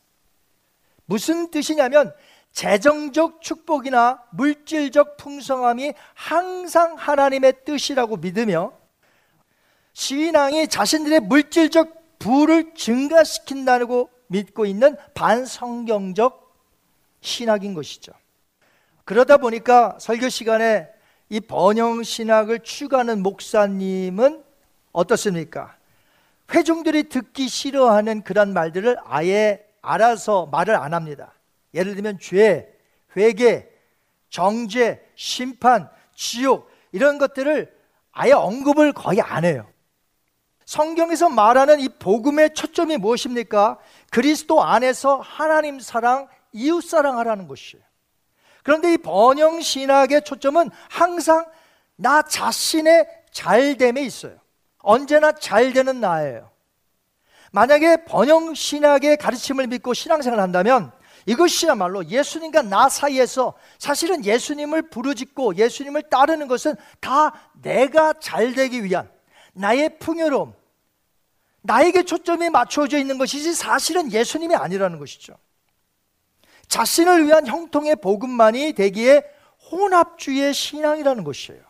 [1.09, 2.15] 무슨 뜻이냐면
[2.53, 8.73] 재정적 축복이나 물질적 풍성함이 항상 하나님의 뜻이라고 믿으며
[9.95, 16.55] 신앙이 자신들의 물질적 부를 증가시킨다고 믿고 있는 반성경적
[17.23, 18.13] 신학인 것이죠.
[19.05, 20.89] 그러다 보니까 설교 시간에
[21.31, 24.45] 이 번영 신학을 추구하는 목사님은
[24.93, 25.75] 어떻습니까?
[26.53, 31.35] 회중들이 듣기 싫어하는 그런 말들을 아예 알아서 말을 안 합니다.
[31.75, 32.73] 예를 들면 죄,
[33.17, 33.69] 회개,
[34.31, 37.75] 정죄, 심판, 지옥 이런 것들을
[38.13, 39.67] 아예 언급을 거의 안 해요.
[40.65, 43.79] 성경에서 말하는 이 복음의 초점이 무엇입니까?
[44.11, 47.83] 그리스도 안에서 하나님 사랑, 이웃 사랑하라는 것이에요.
[48.63, 51.47] 그런데 이 번영 신학의 초점은 항상
[51.97, 54.37] 나 자신의 잘됨에 있어요.
[54.81, 56.51] 언제나 잘 되는 나예요.
[57.53, 60.93] 만약에 번영 신학의 가르침을 믿고 신앙생활을 한다면
[61.27, 69.11] 이것이야말로 예수님과 나 사이에서 사실은 예수님을 부르짖고 예수님을 따르는 것은 다 내가 잘 되기 위한
[69.53, 70.55] 나의 풍요로움,
[71.63, 75.35] 나에게 초점이 맞춰져 있는 것이지 사실은 예수님이 아니라는 것이죠.
[76.69, 79.23] 자신을 위한 형통의 복음만이 되기에
[79.71, 81.61] 혼합주의의 신앙이라는 것이에요.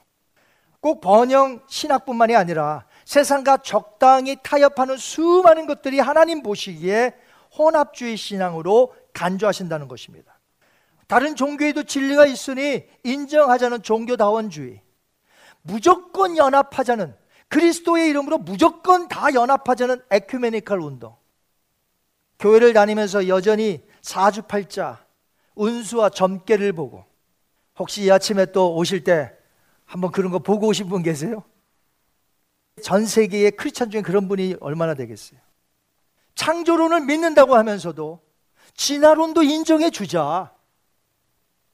[0.81, 7.15] 꼭 번영 신학뿐만이 아니라 세상과 적당히 타협하는 수많은 것들이 하나님 보시기에
[7.57, 10.39] 혼합주의 신앙으로 간주하신다는 것입니다.
[11.07, 14.83] 다른 종교에도 진리가 있으니 인정하자는 종교다원주의,
[15.63, 17.17] 무조건 연합하자는
[17.49, 21.17] 그리스도의 이름으로 무조건 다 연합하자는 에큐메니컬 운동.
[22.39, 25.03] 교회를 다니면서 여전히 사주팔자,
[25.55, 27.07] 운수와 점괘를 보고
[27.79, 29.33] 혹시 이 아침에 또 오실 때
[29.87, 31.43] 한번 그런 거 보고 오신 분 계세요?
[32.81, 35.41] 전 세계의 크리스천 중에 그런 분이 얼마나 되겠어요?
[36.35, 38.21] 창조론을 믿는다고 하면서도
[38.75, 40.53] 진화론도 인정해 주자.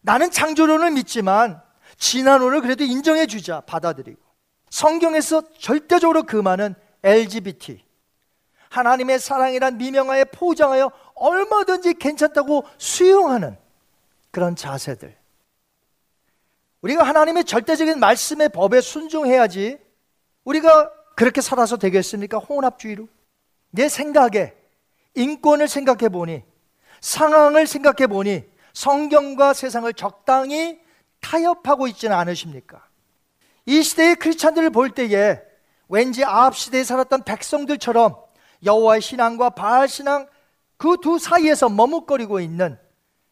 [0.01, 1.63] 나는 창조론을 믿지만
[1.99, 3.61] 진화론을 그래도 인정해 주자.
[3.61, 4.21] 받아들이고.
[4.71, 7.85] 성경에서 절대적으로 그 말은 LGBT.
[8.71, 13.57] 하나님의 사랑이란 미명하에 포장하여 얼마든지 괜찮다고 수용하는
[14.31, 15.17] 그런 자세들.
[16.81, 19.79] 우리가 하나님의 절대적인 말씀의 법에 순종해야지
[20.45, 22.39] 우리가 그렇게 살아서 되겠습니까?
[22.39, 23.09] 혼합주의로.
[23.71, 24.55] 내 생각에
[25.15, 26.43] 인권을 생각해 보니
[27.01, 30.81] 상황을 생각해 보니 성경과 세상을 적당히
[31.21, 32.87] 타협하고 있지는 않으십니까?
[33.67, 35.41] 이 시대의 크리스찬들을 볼 때에
[35.89, 38.17] 왠지 아합 시대에 살았던 백성들처럼
[38.65, 40.27] 여호와의 신앙과 바알 신앙
[40.77, 42.79] 그 두 사이에서 머뭇거리고 있는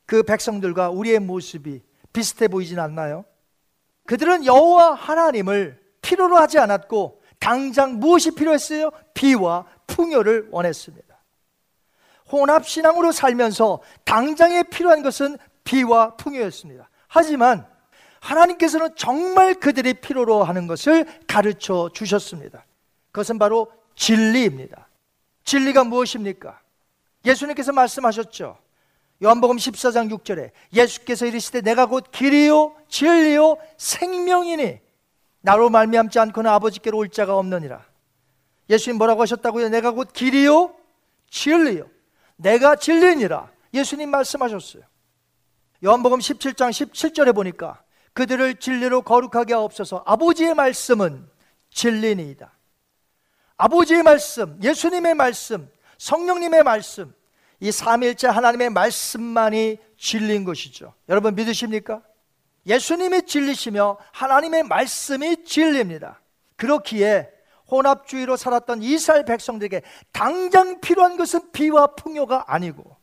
[0.06, 3.24] 그 백성들과 우리의 모습이 비슷해 보이진 않나요?
[4.06, 8.90] 그들은 여호와 하나님을 필요로 하지 않았고 당장 무엇이 필요했어요?
[9.14, 11.12] 비와 풍요를 원했습니다.
[12.30, 16.88] 혼합 신앙으로 살면서 당장에 필요한 것은 비와 풍요였습니다.
[17.08, 17.66] 하지만
[18.20, 22.64] 하나님께서는 정말 그들이 필요로 하는 것을 가르쳐 주셨습니다.
[23.10, 24.88] 그것은 바로 진리입니다.
[25.44, 26.60] 진리가 무엇입니까?
[27.24, 28.58] 예수님께서 말씀하셨죠.
[29.22, 34.80] 요한복음 14장 6절에 예수께서 이르시되 내가 곧 길이요 진리요 생명이니
[35.42, 37.84] 나로 말미암지 않고는 아버지께로 올 자가 없느니라.
[38.70, 39.68] 예수님 뭐라고 하셨다고요?
[39.68, 40.74] 내가 곧 길이요
[41.30, 41.88] 진리요
[42.36, 43.50] 내가 진리니라.
[43.74, 44.82] 예수님 말씀하셨어요.
[45.84, 50.04] 요한복음 17장 17절에 보니까 그들을 진리로 거룩하게 하옵소서.
[50.06, 51.28] 아버지의 말씀은
[51.70, 52.52] 진리니이다.
[53.56, 57.14] 아버지의 말씀, 예수님의 말씀, 성령님의 말씀,
[57.60, 60.94] 이 삼일째 하나님의 말씀만이 진리인 것이죠.
[61.08, 62.02] 여러분 믿으십니까?
[62.66, 66.20] 예수님이 진리시며 하나님의 말씀이 진리입니다.
[66.56, 67.28] 그렇기에
[67.70, 72.96] 혼합주의로 살았던 이스라엘 백성들에게 당장 필요한 것은 비와 풍요가 아니고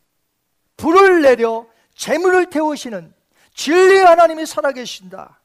[0.78, 3.14] 불을 내려 재물을 태우시는
[3.54, 5.40] 진리의 하나님이 살아계신다.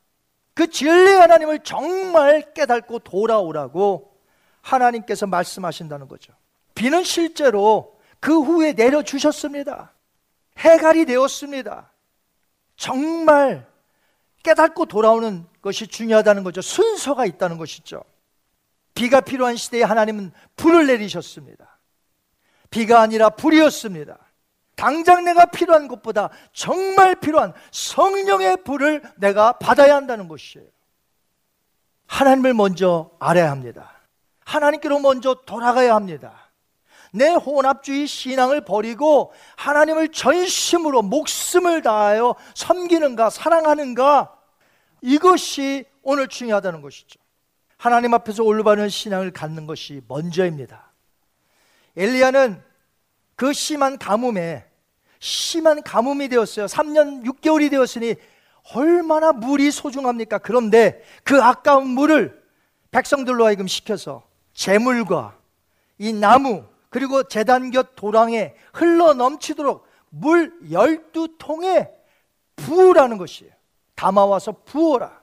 [0.55, 4.15] 그 진리의 하나님을 정말 깨닫고 돌아오라고
[4.61, 6.33] 하나님께서 말씀하신다는 거죠.
[6.75, 9.93] 비는 실제로 그 후에 내려주셨습니다.
[10.59, 11.91] 해갈이 되었습니다.
[12.77, 13.67] 정말
[14.45, 16.61] 깨닫고 돌아오는 것이 중요하다는 거죠.
[16.61, 18.05] 순서가 있다는 것이죠.
[18.95, 21.79] 비가 필요한 시대에 하나님은 불을 내리셨습니다.
[22.71, 24.17] 비가 아니라 불이었습니다.
[24.77, 30.69] 당장 내가 필요한 것보다 정말 필요한 성령의 불을 내가 받아야 한다는 것이에요.
[32.07, 33.91] 하나님을 먼저 알아야 합니다.
[34.45, 36.44] 하나님께로 먼저 돌아가야 합니다.
[37.15, 44.37] 내 혼합주의 신앙을 버리고 하나님을 전심으로 목숨을 다하여 섬기는가 사랑하는가
[45.01, 47.21] 이것이 오늘 중요하다는 것이죠.
[47.77, 50.91] 하나님 앞에서 올바른 신앙을 갖는 것이 먼저입니다.
[51.97, 52.61] 엘리야는
[53.37, 54.65] 그 심한 가뭄에
[55.21, 56.67] 심한 가뭄이 되었어요.
[56.67, 58.17] 3년 6개월이 되었으니
[58.75, 60.39] 얼마나 물이 소중합니까?
[60.39, 62.43] 그런데 그 아까운 물을
[62.91, 65.39] 백성들로 하여금 시켜서 재물과
[65.99, 71.91] 이 나무 그리고 재단 곁 도랑에 흘러 넘치도록 물 열두 통에
[72.55, 73.53] 부으라는 것이에요.
[73.97, 75.21] 담아와서 부어라.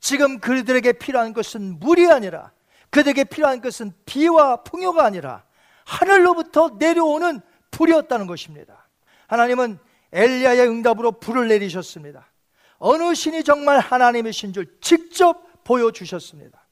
[0.00, 2.52] 지금 그들에게 필요한 것은 물이 아니라
[2.88, 5.44] 그들에게 필요한 것은 비와 풍요가 아니라
[5.84, 8.88] 하늘로부터 내려오는 불이었다는 것입니다.
[9.26, 9.78] 하나님은
[10.10, 12.32] 엘리야의 응답으로 불을 내리셨습니다.
[12.78, 16.64] 어느 신이 정말 하나님이신 줄 직접 보여주셨습니다.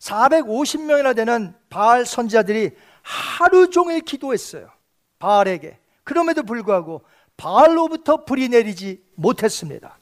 [0.00, 2.72] 450명이나 되는 바알 선지자들이
[3.02, 4.70] 하루 종일 기도했어요.
[5.18, 5.78] 바알에게.
[6.04, 7.02] 그럼에도 불구하고
[7.36, 9.98] 바알로부터 불이 내리지 못했습니다.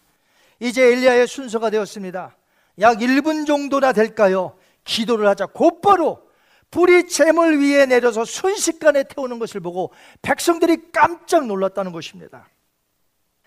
[0.60, 2.36] 이제 엘리야의 순서가 되었습니다.
[2.80, 4.56] 약 1분 정도나 될까요?
[4.84, 6.26] 기도를 하자 곧바로
[6.70, 9.92] 불이 재물 위에 내려서 순식간에 태우는 것을 보고
[10.22, 12.48] 백성들이 깜짝 놀랐다는 것입니다.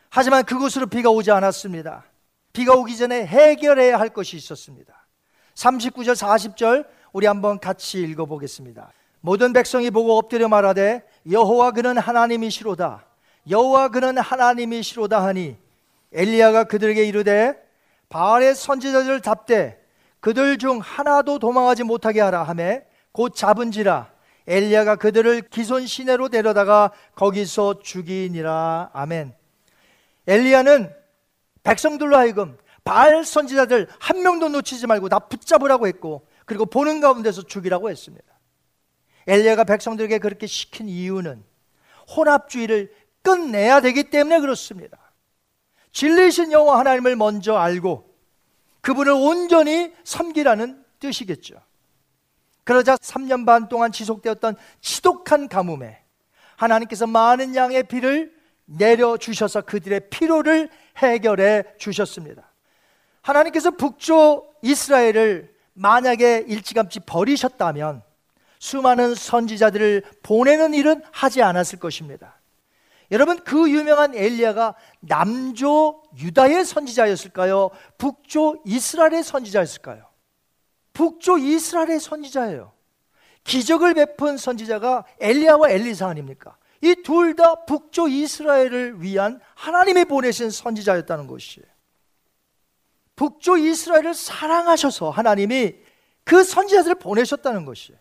[0.10, 2.06] 하지만 그곳으로 비가 오지 않았습니다.
[2.54, 5.08] 비가 오기 전에 해결해야 할 것이 있었습니다.
[5.56, 8.92] 39절 40절 우리 한번 같이 읽어보겠습니다.
[9.22, 13.06] 모든 백성이 보고 엎드려 말하되 여호와 그는 하나님이시로다.
[13.50, 15.58] 여호와 그는 하나님이시로다 하니
[16.12, 17.56] 엘리야가 그들에게 이르되
[18.10, 19.80] 바알의 선지자들 답되
[20.20, 24.12] 그들 중 하나도 도망하지 못하게 하라 하매 곧 잡은지라
[24.48, 29.34] 엘리야가 그들을 기손 시내로 데려다가 거기서 죽이니라 아멘.
[30.28, 30.94] 엘리야는
[31.64, 37.90] 백성들로 하여금 바알 선지자들 한 명도 놓치지 말고 다 붙잡으라고 했고 그리고 보는 가운데서 죽이라고
[37.90, 38.26] 했습니다.
[39.30, 41.44] 엘리야가 백성들에게 그렇게 시킨 이유는
[42.16, 44.98] 혼합주의를 끝내야 되기 때문에 그렇습니다.
[45.92, 48.10] 진리신 여호와 하나님을 먼저 알고
[48.82, 51.62] 그분을 온전히 섬기라는 뜻이겠죠.
[52.64, 56.04] 그러자 3년 반 동안 지속되었던 지독한 가뭄에
[56.56, 58.34] 하나님께서 많은 양의 비를
[58.66, 62.52] 내려 주셔서 그들의 피로를 해결해 주셨습니다.
[63.22, 68.09] 하나님께서 북쪽 이스라엘을 만약에 일찌감치 버리셨다면
[68.60, 72.40] 수많은 선지자들을 보내는 일은 하지 않았을 것입니다.
[73.12, 77.72] 여러분 그 유명한 엘리야가 남조 유다의 선지자였을까요?
[77.98, 80.06] 북조 이스라엘의 선지자였을까요?
[80.94, 82.72] 북조 이스라엘의 선지자예요.
[83.46, 86.58] 기적을 베푼 선지자가 엘리야와 엘리사 아닙니까?
[86.82, 91.68] 이 둘 다 북조 이스라엘을 위한 하나님이 보내신 선지자였다는 것이에요.
[93.16, 95.76] 북조 이스라엘을 사랑하셔서 하나님이
[96.24, 98.00] 그 선지자들을 보내셨다는 것이에요.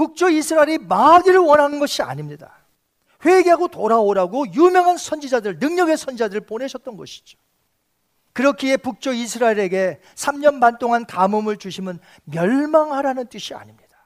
[0.00, 2.54] 북조 이스라엘이 마귀를 원하는 것이 아닙니다.
[3.22, 7.36] 회개하고 돌아오라고 유명한 선지자들, 능력의 선지자들을 보내셨던 것이죠.
[8.32, 13.98] 그렇기에 북조 이스라엘에게 3년 반 동안 가뭄을 주시면 멸망하라는 뜻이 아닙니다.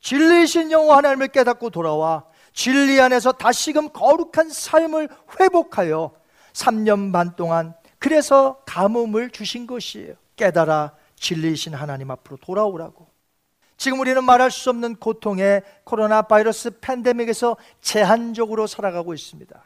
[0.00, 6.14] 진리이신 여호와 하나님을 깨닫고 돌아와 진리 안에서 다시금 거룩한 삶을 회복하여
[6.54, 10.14] 3년 반 동안 그래서 가뭄을 주신 것이에요.
[10.36, 13.03] 깨달아 진리이신 하나님 앞으로 돌아오라고.
[13.84, 19.62] 지금 우리는 말할 수 없는 고통의 코로나 바이러스 팬데믹에서 제한적으로 살아가고 있습니다.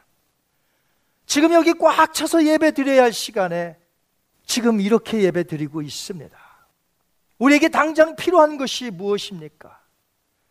[1.25, 3.77] 지금 여기 꽉 차서 예배 드려야 할 시간에
[4.45, 6.37] 지금 이렇게 예배 드리고 있습니다.
[7.37, 9.79] 우리에게 당장 필요한 것이 무엇입니까?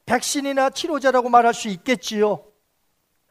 [0.06, 2.42] 백신이나 치료자라고 말할 수 있겠지요.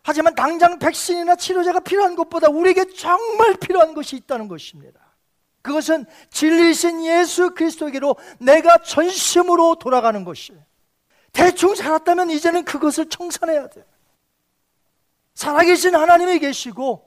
[0.03, 4.99] 하지만 당장 백신이나 치료자가 필요한 것보다 우리에게 정말 필요한 것이 있다는 것입니다.
[5.68, 10.63] 그것은 진리신 예수 그리스도에게로 내가 전심으로 돌아가는 것이에요.
[11.34, 13.86] 대충 살았다면 이제는 그것을 청산해야 돼.
[15.36, 17.05] 살아계신 하나님이 계시고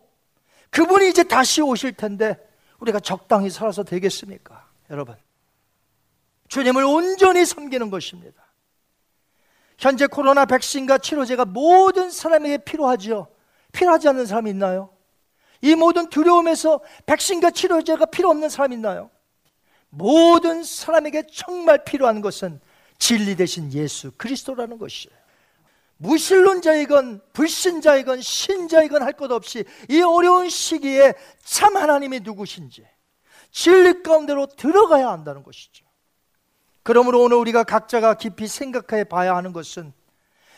[0.68, 2.38] 그분이 이제 다시 오실 텐데
[2.80, 4.68] 우리가 적당히 살아서 되겠습니까?
[4.90, 5.16] 여러분.
[6.48, 8.44] 주님을 온전히 섬기는 것입니다.
[9.78, 13.28] 현재 코로나 백신과 치료제가 모든 사람에게 필요하죠.
[13.72, 14.90] 필요하지 않는 사람이 있나요?
[15.62, 19.11] 이 모든 두려움에서 백신과 치료제가 필요 없는 사람 있나요?
[19.90, 22.61] 모든 사람에게 정말 필요한 것은
[22.98, 25.18] 진리 대신 예수 그리스도라는 것이에요.
[25.98, 31.12] 무신론자이건 불신자이건 신자이건 할 것 없이 이 어려운 시기에
[31.44, 32.86] 참 하나님이 누구신지
[33.50, 35.84] 진리 가운데로 들어가야 한다는 것이죠.
[36.82, 39.92] 그러므로 오늘 우리가 각자가 깊이 생각해 봐야 하는 것은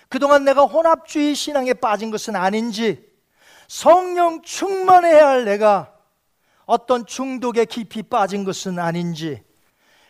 [0.08, 3.11] 그동안 내가 혼합주의 신앙에 빠진 것은 아닌지
[3.72, 5.96] 성령 충만해야 할 내가
[6.66, 9.42] 어떤 중독에 깊이 빠진 것은 아닌지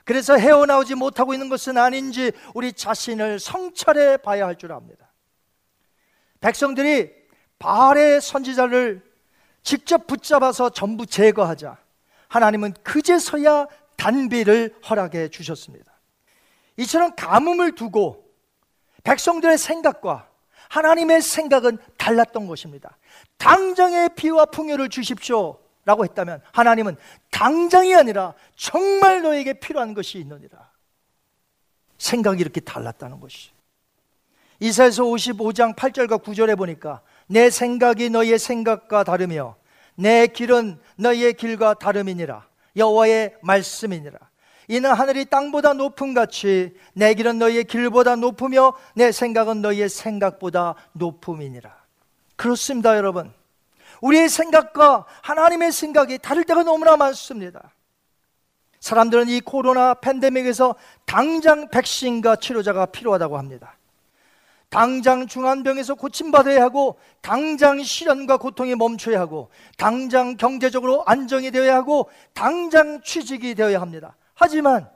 [0.04, 5.12] 그래서 헤어나오지 못하고 있는 것은 아닌지 우리 자신을 성찰해 봐야 할 줄 압니다.
[6.40, 7.12] 백성들이
[7.60, 9.00] 바알의 선지자를
[9.62, 11.78] 직접 붙잡아서 전부 제거하자
[12.26, 16.00] 하나님은 그제서야 단비를 허락해 주셨습니다.
[16.78, 18.28] 이처럼 가뭄을 두고
[19.04, 20.28] 백성들의 생각과
[20.68, 22.96] 하나님의 생각은 달랐던 것입니다.
[23.38, 25.58] 당장의 비와 풍요를 주십시오.
[25.84, 26.96] 라고 했다면 하나님은
[27.30, 30.70] 당장이 아니라 정말 너에게 필요한 것이 있느니라.
[31.98, 33.50] 생각이 이렇게 달랐다는 것이.
[34.60, 39.56] 이사에서 55장 8절과 9절에 보니까 내 생각이 너의 생각과 다르며
[39.96, 42.46] 내 길은 너의 길과 다름이니라.
[42.76, 44.18] 여호와의 말씀이니라.
[44.68, 51.81] 이는 하늘이 땅보다 높음 같이 내 길은 너희의 길보다 높으며 내 생각은 너희의 생각보다 높음이니라.
[52.42, 53.32] 그렇습니다, 여러분.
[54.00, 57.70] 우리의 생각과 하나님의 생각이 다를 때가 너무나 많습니다.
[58.80, 60.74] 사람들은 이 코로나 팬데믹에서
[61.06, 63.76] 당장 백신과 치료자가 필요하다고 합니다.
[64.70, 73.02] 당장 중환병에서 고침받아야 하고, 당장 시련과 고통이 멈춰야 하고, 당장 경제적으로 안정이 되어야 하고, 당장
[73.02, 74.16] 취직이 되어야 합니다.
[74.34, 74.90] 하지만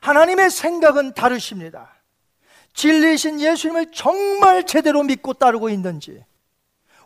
[0.00, 1.95] 하나님의 생각은 다르십니다.
[2.76, 6.22] 진리이신 예수님을 정말 제대로 믿고 따르고 있는지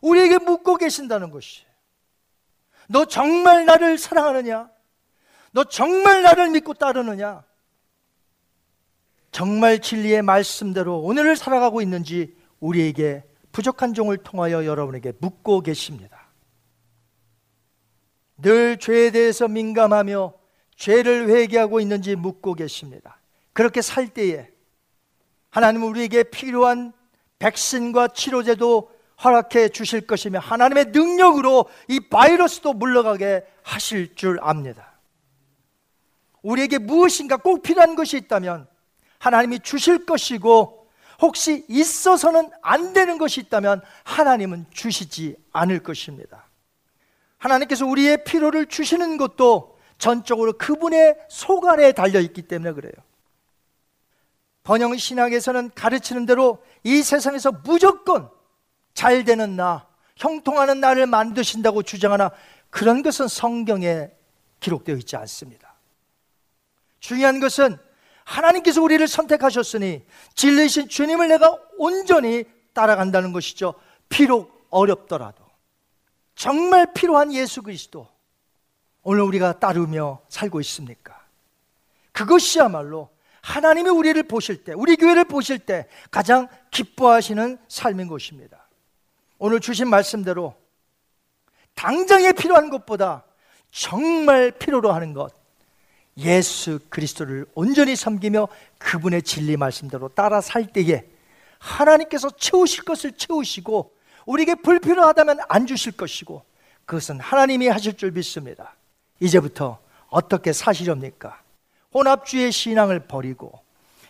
[0.02, 1.64] 우리에게 묻고 계신다는 것이.
[2.88, 4.68] 너 정말 나를 사랑하느냐?
[5.52, 7.44] 너 정말 나를 믿고 따르느냐?
[9.30, 16.30] 정말 진리의 말씀대로 오늘을 살아가고 있는지 우리에게 부족한 종을 통하여 여러분에게 묻고 계십니다.
[18.38, 20.34] 늘 죄에 대해서 민감하며
[20.74, 23.20] 죄를 회개하고 있는지 묻고 계십니다.
[23.52, 24.50] 그렇게 살 때에
[25.50, 26.92] 하나님은 우리에게 필요한
[27.38, 28.90] 백신과 치료제도
[29.22, 34.94] 허락해 주실 것이며 하나님의 능력으로 이 바이러스도 물러가게 하실 줄 압니다.
[36.42, 38.66] 우리에게 무엇인가 꼭 필요한 것이 있다면
[39.18, 40.88] 하나님이 주실 것이고
[41.20, 46.48] 혹시 있어서는 안 되는 것이 있다면 하나님은 주시지 않을 것입니다.
[47.36, 52.92] 하나님께서 우리의 필요를 주시는 것도 전적으로 그분의 속 안에 달려 있기 때문에 그래요.
[54.62, 58.30] 번영 신학에서는 가르치는 대로 이 세상에서 무조건
[58.94, 59.86] 잘 되는 나,
[60.16, 62.30] 형통하는 나를 만드신다고 주장하나
[62.68, 64.10] 그런 것은 성경에
[64.60, 65.74] 기록되어 있지 않습니다.
[67.00, 67.78] 중요한 것은
[68.24, 70.04] 하나님께서 우리를 선택하셨으니
[70.34, 72.44] 진리신 주님을 내가 온전히
[72.74, 73.74] 따라간다는 것이죠.
[74.08, 75.44] 비록 어렵더라도
[76.34, 78.06] 정말 필요한 예수 그리스도
[79.02, 81.20] 오늘 우리가 따르며 살고 있습니까?
[82.12, 83.08] 그것이야말로
[83.42, 88.68] 하나님이 우리를 보실 때, 우리 교회를 보실 때 가장 기뻐하시는 삶인 것입니다.
[89.38, 90.54] 오늘 주신 말씀대로
[91.74, 93.24] 당장에 필요한 것보다
[93.70, 95.32] 정말 필요로 하는 것,
[96.18, 101.06] 예수 그리스도를 온전히 섬기며 그분의 진리 말씀대로 따라 살 때에
[101.58, 103.94] 하나님께서 채우실 것을 채우시고
[104.26, 106.44] 우리에게 불필요하다면 안 주실 것이고
[106.84, 108.74] 그것은 하나님이 하실 줄 믿습니다.
[109.20, 109.78] 이제부터
[110.08, 111.39] 어떻게 사시렵니까?
[111.92, 113.60] 혼합주의 신앙을 버리고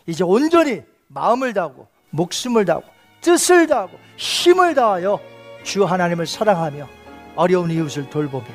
[0.06, 2.86] 이제 온전히 마음을 다하고 목숨을 다하고
[3.20, 5.20] 뜻을 다하고 힘을 다하여
[5.62, 6.88] 주 하나님을 사랑하며
[7.36, 8.46] 어려운 이웃을 돌보며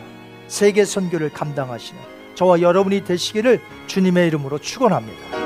[0.48, 2.00] 세계 선교를 감당하시는
[2.36, 5.45] 저와 여러분이 되시기를 주님의 이름으로 축원합니다.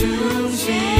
[0.00, 0.99] 중심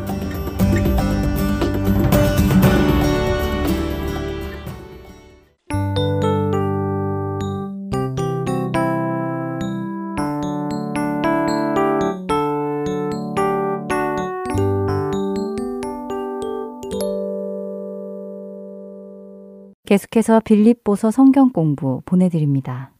[19.91, 22.93] 계속해서 빌립보서 성경 공부 보내드립니다.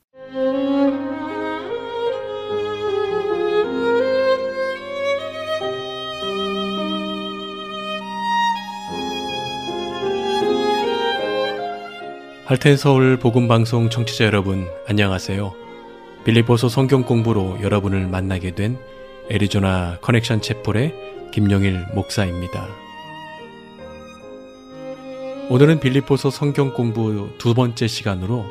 [12.44, 15.54] 할텐 서울 복음 방송 청취자 여러분 안녕하세요.
[16.26, 18.78] 빌립보서 성경 공부로 여러분을 만나게 된
[19.30, 22.81] 애리조나 커넥션 채플의 김용일 목사입니다.
[25.52, 28.46] 오늘은 빌립보서 성경 공부 두 번째 시간으로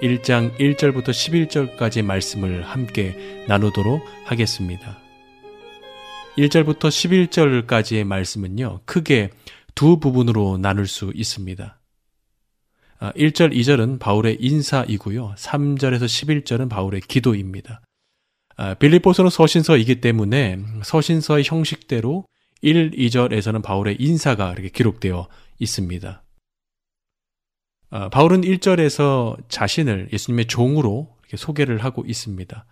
[0.00, 4.96] 1장 1절부터 11절까지 말씀을 함께 나누도록 하겠습니다.
[6.38, 9.32] 1절부터 11절까지의 말씀은요, 크게
[9.74, 11.78] 두 부분으로 나눌 수 있습니다.
[13.00, 15.34] 1절, 아, 2절은 바울의 인사이고요.
[15.36, 17.82] 3절에서 11절은 바울의 기도입니다.
[18.56, 22.24] 아, 빌립보서는 서신서이기 때문에 서신서의 형식대로
[22.62, 25.28] 1, 2절에서는 바울의 인사가 이렇게 기록되어
[25.58, 26.22] 있습니다.
[27.96, 32.66] 아, 바울은 1절에서 자신을 예수님의 종으로 소개를 하고 있습니다.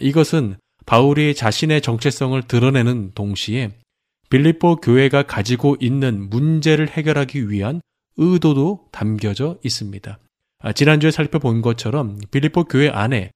[0.00, 0.54] 이것은
[0.86, 3.72] 바울이 자신의 정체성을 드러내는 동시에
[4.30, 7.80] 빌립보 교회가 가지고 있는 문제를 해결하기 위한
[8.16, 10.20] 의도도 담겨져 있습니다.
[10.60, 13.32] 아, 지난주에 살펴본 것처럼 빌립보 교회 안에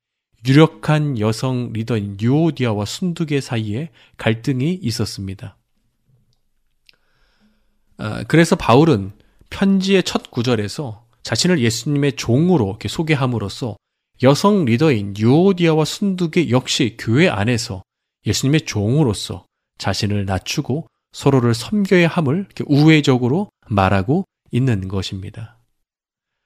[0.47, 5.57] 유력한 여성 리더인 유오디아와 순두계 사이에 갈등이 있었습니다.
[7.97, 9.11] 아, 그래서 바울은
[9.51, 13.77] 편지의 첫 구절에서 자신을 예수님의 종으로 이렇게 소개함으로써
[14.23, 17.83] 여성 리더인 유오디아와 순두계 역시 교회 안에서
[18.27, 19.45] 예수님의 종으로서
[19.79, 25.59] 자신을 낮추고 서로를 섬겨야 함을 우회적으로 말하고 있는 것입니다.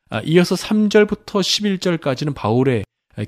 [0.09, 2.85] 아, 이어서 3절부터 11절까지는 바울의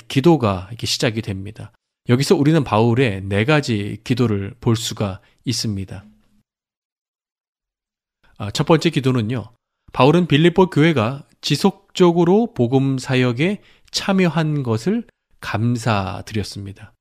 [0.08, 1.70] 기도가 시작이 됩니다.
[2.08, 6.02] 여기서 우리는 바울의 네 가지 기도를 볼 수가 있습니다.
[8.38, 9.52] 아, 첫 번째 기도는요.
[9.92, 15.04] 바울은 빌립보 교회가 지속적으로 복음 사역에 참여한 것을
[15.40, 16.94] 감사드렸습니다.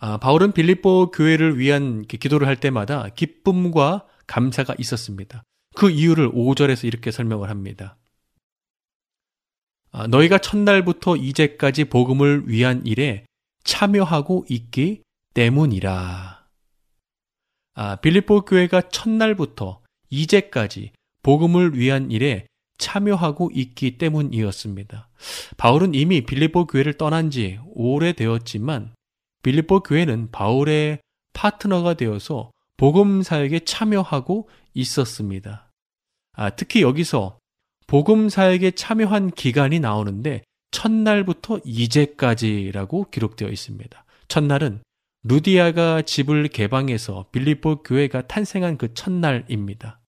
[0.00, 5.42] 아, 바울은 빌립보 교회를 위한 기도를 할 때마다 기쁨과 감사가 있었습니다.
[5.74, 7.96] 그 이유를 5절에서 이렇게 설명을 합니다.
[9.92, 13.24] 아, 너희가 첫날부터 이제까지 복음을 위한 일에
[13.62, 15.02] 참여하고 있기
[15.34, 16.46] 때문이라.
[17.76, 19.80] 아, 빌립보 교회가 첫날부터
[20.10, 20.92] 이제까지
[21.24, 22.46] 복음을 위한 일에
[22.78, 25.08] 참여하고 있기 때문이었습니다.
[25.56, 28.94] 바울은 이미 빌립보 교회를 떠난 지 오래되었지만
[29.42, 31.00] 빌립보 교회는 바울의
[31.32, 35.70] 파트너가 되어서 복음 사역에 참여하고 있었습니다.
[36.36, 37.38] 아, 특히 여기서
[37.86, 44.04] 복음 사역에 참여한 기간이 나오는데 첫날부터 이제까지라고 기록되어 있습니다.
[44.28, 44.82] 첫날은
[45.22, 50.00] 루디아가 집을 개방해서 빌립보 교회가 탄생한 그 첫날입니다.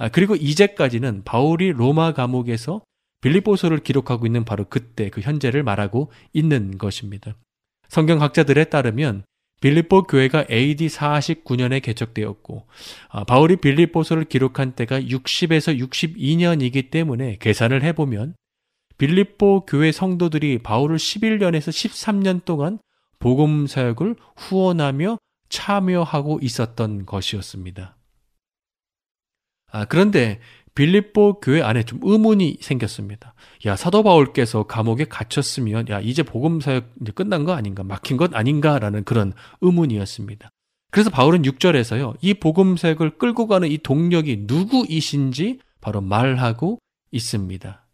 [0.00, 2.80] 아, 그리고 이제까지는 바울이 로마 감옥에서
[3.20, 7.36] 빌립보서를 기록하고 있는 바로 그때 그 현재를 말하고 있는 것입니다.
[7.88, 9.24] 성경학자들에 따르면
[9.60, 12.66] 빌립보 교회가 AD 49년에 개척되었고
[13.10, 18.34] 아, 바울이 빌립보서를 기록한 때가 60에서 62년이기 때문에 계산을 해보면
[18.96, 22.78] 빌립보 교회 성도들이 바울을 11년에서 13년 동안
[23.18, 25.18] 복음 사역을 후원하며
[25.50, 27.99] 참여하고 있었던 것이었습니다.
[29.70, 30.40] 아, 그런데
[30.74, 33.34] 빌립보 교회 안에 좀 의문이 생겼습니다.
[33.66, 38.34] 야, 사도 바울께서 감옥에 갇혔으면, 야, 이제 복음 사역 이제 끝난 거 아닌가, 막힌 것
[38.34, 40.50] 아닌가라는 그런 의문이었습니다.
[40.90, 46.78] 그래서 바울은 6절에서요, 이 복음 사역을 끌고 가는 이 동력이 누구이신지 바로 말하고
[47.10, 47.86] 있습니다.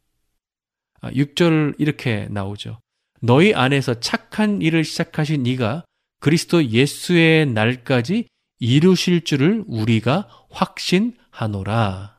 [1.02, 2.80] 6절 아, 이렇게 나오죠.
[3.20, 5.84] 너희 안에서 착한 일을 시작하신 네가
[6.20, 12.16] 그리스도 예수의 날까지 이루실 줄을 우리가 확신 하노라.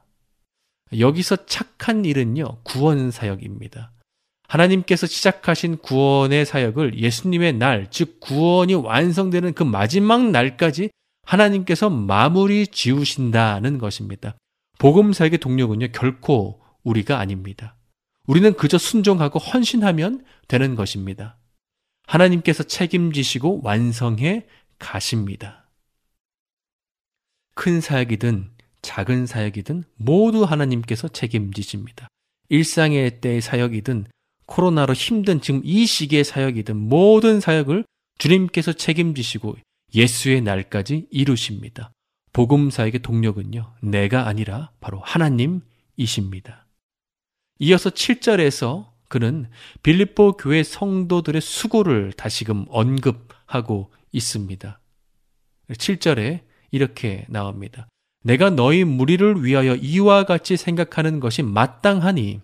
[0.98, 3.92] 여기서 착한 일은요, 구원 사역입니다.
[4.48, 10.92] 하나님께서 시작하신 구원의 사역을 예수님의 날, 즉 구원이 완성되는 그 마지막 날까지
[11.24, 14.38] 하나님께서 마무리 지우신다는 것입니다.
[14.78, 17.76] 복음 사역의 동력은요, 결코 우리가 아닙니다.
[18.28, 21.38] 우리는 그저 순종하고 헌신하면 되는 것입니다.
[22.06, 24.46] 하나님께서 책임지시고 완성해
[24.78, 25.70] 가십니다.
[27.56, 28.57] 큰 사역이든
[28.88, 32.08] 작은 사역이든 모두 하나님께서 책임지십니다.
[32.48, 34.08] 일상의 때의 사역이든
[34.46, 37.84] 코로나로 힘든 지금 이 시기의 사역이든 모든 사역을
[38.18, 39.58] 주님께서 책임지시고
[39.94, 41.92] 예수의 날까지 이루십니다.
[42.32, 46.66] 복음 사역의 동력은요, 내가 아니라 바로 하나님이십니다.
[47.60, 49.50] 이어서 7절에서 그는
[49.84, 54.80] 빌립보 교회 성도들의 수고를 다시금 언급하고 있습니다.
[55.72, 57.90] 7절에 이렇게 나옵니다.
[58.28, 62.42] 내가 너희 무리를 위하여 이와 같이 생각하는 것이 마땅하니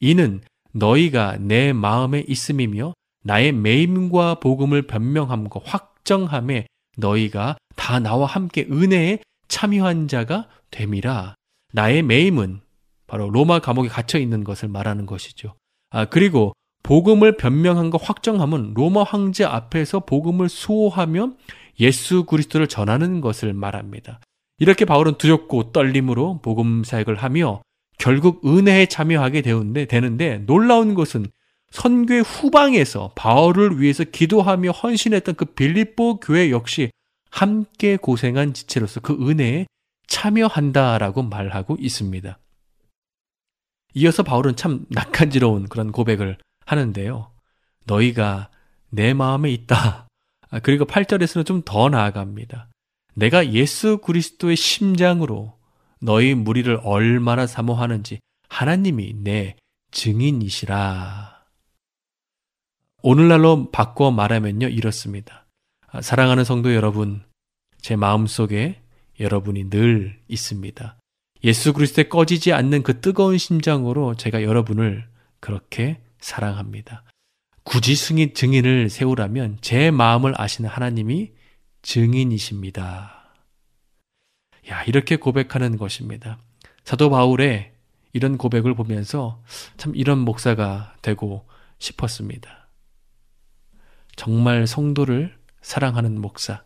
[0.00, 6.66] 이는 너희가 내 마음에 있음이며 나의 매임과 복음을 변명함과 확정함에
[6.98, 11.36] 너희가 다 나와 함께 은혜에 참여한 자가 됨이라.
[11.72, 12.60] 나의 매임은
[13.06, 15.54] 바로 로마 감옥에 갇혀 있는 것을 말하는 것이죠.
[15.88, 16.52] 아, 그리고
[16.82, 21.32] 복음을 변명한과 확정함은 로마 황제 앞에서 복음을 수호하며
[21.80, 24.20] 예수 그리스도를 전하는 것을 말합니다.
[24.58, 27.62] 이렇게 바울은 두렵고 떨림으로 복음 사역을 하며
[27.98, 31.26] 결국 은혜에 참여하게 되는데, 되는데 놀라운 것은
[31.70, 36.90] 선교의 후방에서 바울을 위해서 기도하며 헌신했던 그 빌립보 교회 역시
[37.30, 39.66] 함께 고생한 지체로서 그 은혜에
[40.06, 42.38] 참여한다라고 말하고 있습니다.
[43.94, 47.32] 이어서 바울은 참 낯간지러운 그런 고백을 하는데요.
[47.86, 48.50] 너희가
[48.90, 50.06] 내 마음에 있다.
[50.50, 52.68] 아, 그리고 8절에서는 좀 더 나아갑니다.
[53.14, 55.56] 내가 예수 그리스도의 심장으로
[56.00, 59.56] 너희 무리를 얼마나 사모하는지 하나님이 내
[59.90, 61.44] 증인이시라.
[63.02, 65.46] 오늘날로 바꿔 말하면요, 이렇습니다.
[65.88, 67.22] 아, 사랑하는 성도 여러분,
[67.80, 68.80] 제 마음 속에
[69.20, 70.98] 여러분이 늘 있습니다.
[71.44, 75.06] 예수 그리스도의 꺼지지 않는 그 뜨거운 심장으로 제가 여러분을
[75.40, 77.04] 그렇게 사랑합니다.
[77.62, 81.32] 굳이 승인 증인을 세우라면 제 마음을 아시는 하나님이
[81.84, 83.24] 증인이십니다.
[84.70, 86.38] 야, 이렇게 고백하는 것입니다.
[86.82, 87.72] 사도 바울의
[88.12, 89.42] 이런 고백을 보면서
[89.76, 91.46] 참 이런 목사가 되고
[91.78, 92.68] 싶었습니다.
[94.16, 96.64] 정말 성도를 사랑하는 목사.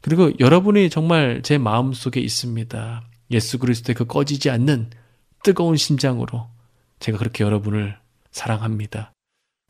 [0.00, 3.04] 그리고 여러분이 정말 제 마음 속에 있습니다.
[3.32, 4.90] 예수 그리스도의 그 꺼지지 않는
[5.42, 6.48] 뜨거운 심장으로
[7.00, 7.98] 제가 그렇게 여러분을
[8.30, 9.12] 사랑합니다.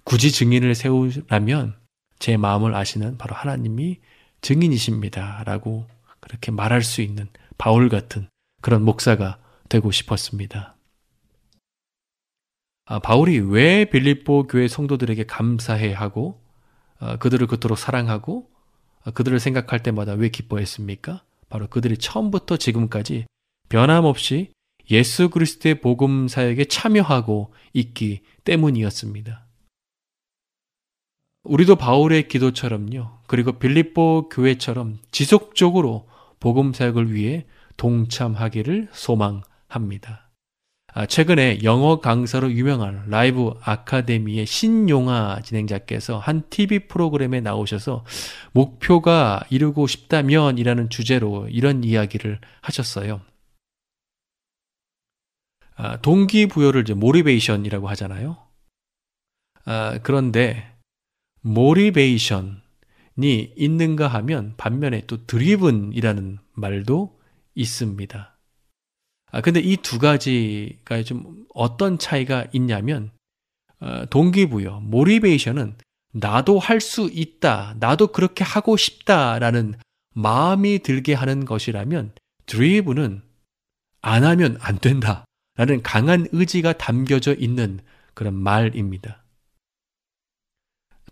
[0.05, 1.77] 굳이 증인을 세우라면
[2.19, 3.99] 제 마음을 아시는 바로 하나님이
[4.45, 5.43] 증인이십니다.
[5.45, 5.87] 라고
[6.21, 8.29] 그렇게 말할 수 있는 바울 같은
[8.61, 9.39] 그런 목사가
[9.69, 10.77] 되고 싶었습니다.
[12.87, 16.43] 아, 바울이 왜 빌립보 교회 성도들에게 감사해 하고
[16.99, 18.51] 아, 그들을 그토록 사랑하고
[19.05, 21.25] 아, 그들을 생각할 때마다 왜 기뻐했습니까?
[21.49, 23.27] 바로 그들이 처음부터 지금까지
[23.71, 24.53] 변함없이
[24.91, 29.44] 예수 그리스도의 복음 사역에 참여하고 있기 때문이었습니다.
[31.45, 33.19] 우리도 바울의 기도처럼요.
[33.27, 36.09] 그리고 빌립보 교회처럼 지속적으로
[36.41, 37.45] 복음 사역을 위해
[37.77, 40.31] 동참하기를 소망합니다.
[40.97, 48.05] 아, 최근에 영어 강사로 유명한 라이브 아카데미의 신용아 진행자께서 한 TV 프로그램에 나오셔서
[48.53, 53.21] 목표가 이루고 싶다면 이라는 주제로 이런 이야기를 하셨어요.
[55.77, 58.37] 아, 동기부여를 이제 모리베이션이라고 하잖아요.
[59.65, 60.74] 아, 그런데
[61.45, 62.59] 모리베이션이
[63.57, 67.21] 있는가 하면 반면에 또 드리븐이라는 말도
[67.55, 68.39] 있습니다.
[69.31, 73.11] 아, 근데 이 두 가지가 좀 어떤 차이가 있냐면,
[73.81, 75.77] 어, 동기부여, 모리베이션은
[76.13, 79.75] 나도 할 수 있다, 나도 그렇게 하고 싶다라는
[80.15, 82.13] 마음이 들게 하는 것이라면,
[82.47, 83.23] 드리븐은
[84.01, 85.25] 안 하면 안 된다.
[85.57, 87.81] 라는 강한 의지가 담겨져 있는
[88.15, 89.24] 그런 말입니다.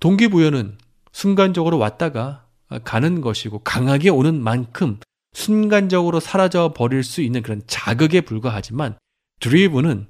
[0.03, 0.79] 동기부여는
[1.13, 2.49] 순간적으로 왔다가
[2.83, 4.99] 가는 것이고 강하게 오는 만큼
[5.33, 8.99] 순간적으로 사라져 버릴 수 있는 그런 자극에 불과하지만
[9.39, 10.09] 드리브는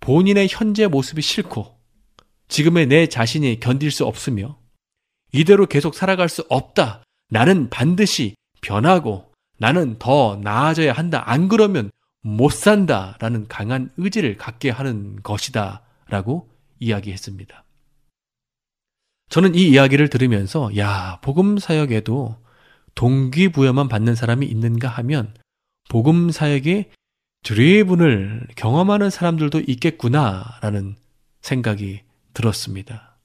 [0.00, 1.78] 본인의 현재 모습이 싫고
[2.48, 4.58] 지금의 내 자신이 견딜 수 없으며
[5.30, 7.02] 이대로 계속 살아갈 수 없다.
[7.28, 11.22] 나는 반드시 변하고 나는 더 나아져야 한다.
[11.26, 11.90] 안 그러면
[12.22, 13.18] 못 산다.
[13.20, 15.82] 라는 강한 의지를 갖게 하는 것이다.
[16.08, 16.48] 라고
[16.80, 17.65] 이야기했습니다.
[19.28, 22.36] 저는 이 이야기를 들으면서 야, 복음 사역에도
[22.94, 25.34] 동기부여만 받는 사람이 있는가 하면
[25.88, 26.90] 복음 사역에
[27.42, 30.96] 드리븐을 경험하는 사람들도 있겠구나라는
[31.40, 32.02] 생각이
[32.34, 33.18] 들었습니다.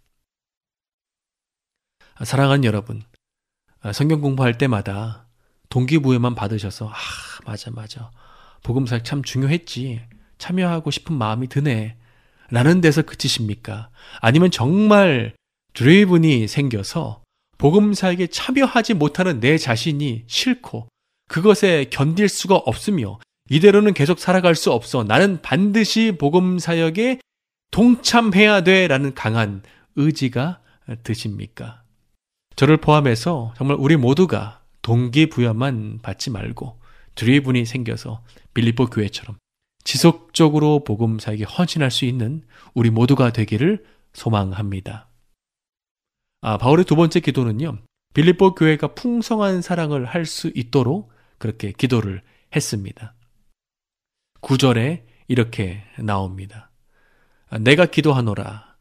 [2.24, 3.02] 사랑하는 여러분,
[3.94, 5.28] 성경 공부할 때마다
[5.70, 6.94] 동기부여만 받으셔서 아,
[7.46, 8.12] 맞아 맞아.
[8.62, 10.02] 복음 사역 참 중요했지.
[10.38, 11.98] 참여하고 싶은 마음이 드네.
[12.52, 13.90] 라는 데서 그치십니까?
[14.20, 15.34] 아니면 정말
[15.74, 17.22] 드레이븐이 생겨서
[17.58, 20.88] 복음 사역에 참여하지 못하는 내 자신이 싫고
[21.28, 23.20] 그것에 견딜 수가 없으며
[23.50, 25.04] 이대로는 계속 살아갈 수 없어.
[25.04, 27.20] 나는 반드시 복음 사역에
[27.72, 28.88] 동참해야 돼.
[28.88, 29.62] 라는 강한
[29.96, 30.60] 의지가
[31.04, 31.84] 드십니까?
[32.56, 36.80] 저를 포함해서 정말 우리 모두가 동기부여만 받지 말고
[37.16, 39.38] 드리븐이 생겨서 빌리보 교회처럼
[39.84, 42.44] 지속적으로 복음 사역에 헌신할 수 있는
[42.74, 45.08] 우리 모두가 되기를 소망합니다.
[46.42, 47.78] 아, 바울의 두 번째 기도는요.
[48.14, 52.24] 빌립보 교회가 풍성한 사랑을 할 수 있도록 그렇게 기도를
[52.56, 53.14] 했습니다.
[54.42, 56.72] 9절에 이렇게 나옵니다.
[57.60, 58.76] 내가 기도하노라.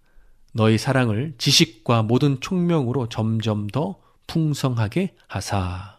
[0.54, 5.98] 너희 사랑을 지식과 모든 총명으로 점점 더 풍성하게 하사.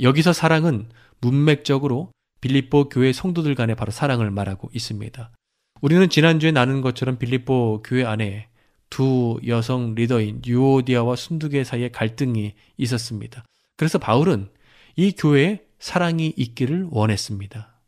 [0.00, 0.90] 여기서 사랑은
[1.20, 5.32] 문맥적으로 빌립보 교회 성도들 간의 바로 사랑을 말하고 있습니다.
[5.80, 8.49] 우리는 지난주에 나눈 것처럼 빌립보 교회 안에
[8.90, 13.44] 두 여성 리더인 유오디아와 순두계 사이에 갈등이 있었습니다.
[13.76, 14.50] 그래서 바울은
[14.96, 17.80] 이 교회에 사랑이 있기를 원했습니다.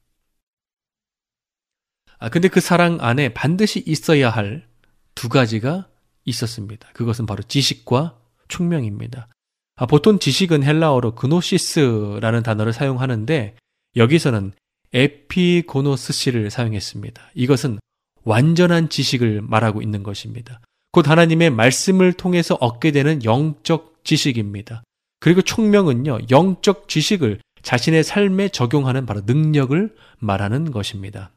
[2.19, 4.73] 아, 근데 그 사랑 안에 반드시 있어야 할
[5.15, 5.89] 두 가지가
[6.25, 6.89] 있었습니다.
[6.93, 9.29] 그것은 바로 지식과 총명입니다.
[9.77, 13.57] 아, 보통 지식은 헬라어로 그노시스라는 단어를 사용하는데
[13.97, 14.53] 여기서는
[14.93, 17.31] 에피고노스시를 사용했습니다.
[17.35, 17.79] 이것은
[18.25, 20.61] 완전한 지식을 말하고 있는 것입니다.
[20.93, 24.83] 곧 하나님의 말씀을 통해서 얻게 되는 영적 지식입니다.
[25.21, 31.31] 그리고 총명은요, 영적 지식을 자신의 삶에 적용하는 바로 능력을 말하는 것입니다.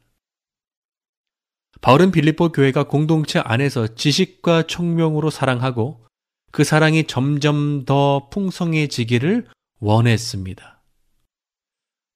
[1.80, 6.04] 바울은 빌립보 교회가 공동체 안에서 지식과 총명으로 사랑하고
[6.52, 9.46] 그 사랑이 점점 더 풍성해지기를
[9.80, 10.82] 원했습니다.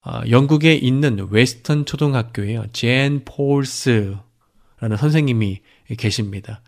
[0.03, 2.65] 아, 영국에 있는 웨스턴 초등학교에요.
[2.73, 5.61] 젠 폴스라는 선생님이
[5.99, 6.63] 계십니다.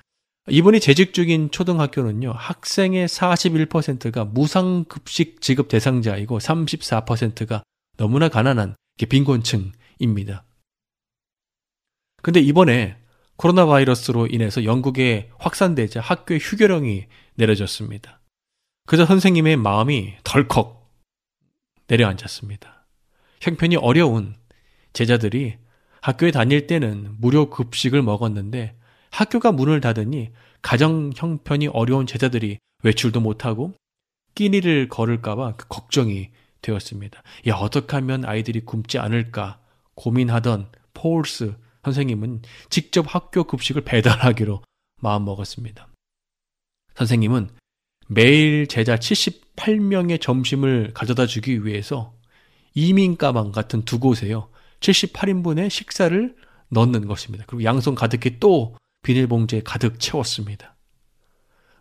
[0.49, 7.63] 이분이 재직 중인 초등학교는요, 학생의 41%가 무상급식 지급 대상자이고 34%가
[7.97, 8.75] 너무나 가난한
[9.09, 10.45] 빈곤층입니다.
[12.23, 12.97] 근데 이번에
[13.37, 18.21] 코로나 바이러스로 인해서 영국에 확산되자 학교에 휴교령이 내려졌습니다.
[18.87, 20.91] 그저 선생님의 마음이 덜컥
[21.87, 22.87] 내려앉았습니다.
[23.41, 24.35] 형편이 어려운
[24.93, 25.57] 제자들이
[26.01, 28.77] 학교에 다닐 때는 무료 급식을 먹었는데
[29.13, 30.33] 학교가 문을 닫으니
[30.63, 33.75] 가정 형편이 어려운 제자들이 외출도 못하고
[34.35, 36.31] 끼니를 걸을까봐 그 걱정이
[36.63, 37.23] 되었습니다.
[37.49, 39.61] 야, 어떻게 하면 아이들이 굶지 않을까
[39.95, 41.55] 고민하던 폴스
[41.85, 44.63] 선생님은 직접 학교 급식을 배달하기로
[45.01, 45.89] 마음먹었습니다.
[46.95, 47.51] 선생님은
[48.09, 52.15] 매일 제자 78명의 점심을 가져다 주기 위해서
[52.75, 54.49] 이민 가방 같은 두 곳에요.
[54.81, 56.37] 78인분의 식사를
[56.69, 57.45] 넣는 것입니다.
[57.47, 60.77] 그리고 양손 가득히 또 비닐봉지에 가득 채웠습니다.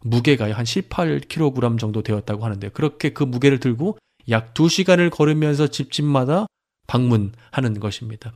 [0.02, 3.98] 무게가 한 18kg 정도 되었다고 하는데 그렇게 그 무게를 들고
[4.30, 6.48] 약 2시간을 걸으면서 집집마다
[6.88, 8.34] 방문하는 것입니다.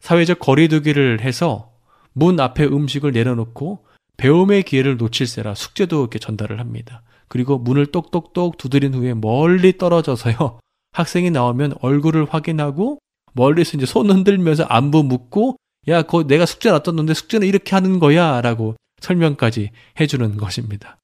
[0.00, 1.72] 사회적 거리두기를 해서
[2.12, 3.84] 문 앞에 음식을 내려놓고
[4.16, 7.02] 배움의 기회를 놓칠세라 숙제도 이렇게 전달을 합니다.
[7.28, 10.60] 그리고 문을 똑똑똑 두드린 후에 멀리 떨어져서요.
[10.92, 12.98] 학생이 나오면 얼굴을 확인하고
[13.34, 15.56] 멀리서 이제 손 흔들면서 안부 묻고
[15.88, 19.70] 야, 거 내가 숙제 놔뒀는데 숙제는 이렇게 하는 거야 라고 설명까지
[20.00, 20.98] 해주는 것입니다.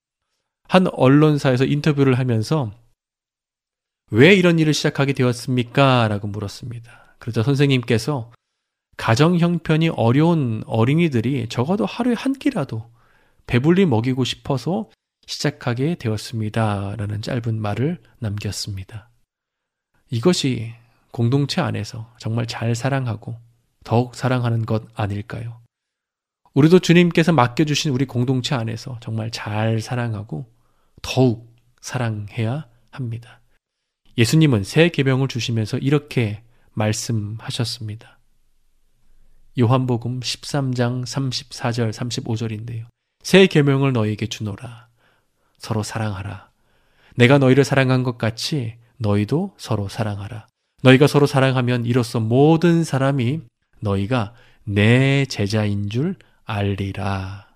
[0.68, 2.72] 한 언론사에서 인터뷰를 하면서
[4.10, 6.08] 왜 이런 일을 시작하게 되었습니까?
[6.08, 7.16] 라고 물었습니다.
[7.18, 8.32] 그러자 선생님께서
[8.96, 12.90] 가정 형편이 어려운 어린이들이 적어도 하루에 한 끼라도
[13.46, 14.90] 배불리 먹이고 싶어서
[15.26, 16.96] 시작하게 되었습니다.
[16.96, 19.10] 라는 짧은 말을 남겼습니다.
[20.10, 20.74] 이것이
[21.10, 23.36] 공동체 안에서 정말 잘 사랑하고
[23.84, 25.60] 더욱 사랑하는 것 아닐까요?
[26.54, 30.52] 우리도 주님께서 맡겨주신 우리 공동체 안에서 정말 잘 사랑하고
[31.00, 33.40] 더욱 사랑해야 합니다.
[34.18, 38.18] 예수님은 새 계명을 주시면서 이렇게 말씀하셨습니다.
[39.58, 42.86] 요한복음 13장 34절 35절인데요.
[43.22, 44.88] 새 계명을 너희에게 주노라.
[45.58, 46.50] 서로 사랑하라.
[47.16, 50.46] 내가 너희를 사랑한 것 같이 너희도 서로 사랑하라.
[50.82, 53.42] 너희가 서로 사랑하면 이로써 모든 사람이
[53.82, 57.48] 너희가 내 제자인 줄 알리라.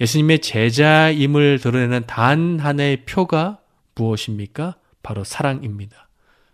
[0.00, 3.60] 예수님의 제자임을 드러내는 단 하나의 표가
[3.94, 4.76] 무엇입니까?
[5.02, 6.08] 바로 사랑입니다.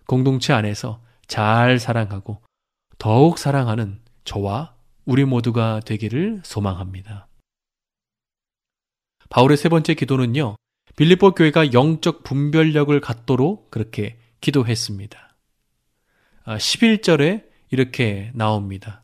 [0.06, 2.42] 공동체 안에서 잘 사랑하고
[2.98, 4.74] 더욱 사랑하는 저와
[5.04, 7.28] 우리 모두가 되기를 소망합니다.
[9.28, 10.56] 바울의 세 번째 기도는요,
[10.96, 15.36] 빌립보 교회가 영적 분별력을 갖도록 그렇게 기도했습니다.
[16.46, 19.02] 11절에 아, 이렇게 나옵니다.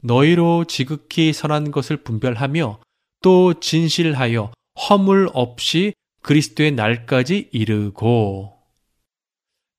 [0.00, 2.80] 너희로 지극히 선한 것을 분별하며
[3.22, 4.52] 또 진실하여
[4.88, 8.54] 허물 없이 그리스도의 날까지 이르고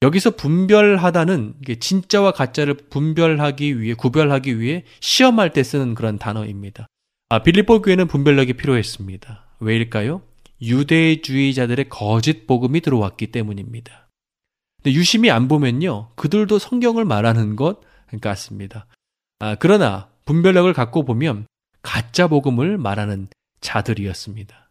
[0.02, 6.88] 여기서 분별하다는 진짜와 가짜를 분별하기 위해 구별하기 위해 시험할 때 쓰는 그런 단어입니다.
[7.30, 9.46] 아, 빌립보 교회는 분별력이 필요했습니다.
[9.60, 10.22] 왜일까요?
[10.62, 14.09] 유대주의자들의 거짓 복음이 들어왔기 때문입니다.
[14.82, 17.82] 근데 유심히 안 보면요, 그들도 성경을 말하는 것
[18.22, 18.88] 같습니다.
[19.40, 21.46] 아, 그러나 분별력을 갖고 보면
[21.82, 23.28] 가짜 복음을 말하는
[23.62, 24.70] 자들이었습니다.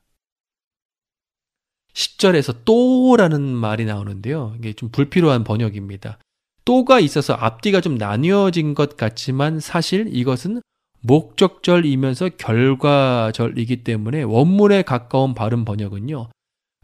[1.92, 4.54] 10절에서 또라는 말이 나오는데요.
[4.58, 6.18] 이게 좀 불필요한 번역입니다.
[6.64, 10.60] 또가 있어서 앞뒤가 좀 나뉘어진 것 같지만 사실 이것은
[11.00, 16.28] 목적절이면서 결과절이기 때문에 원문에 가까운 발음 번역은요.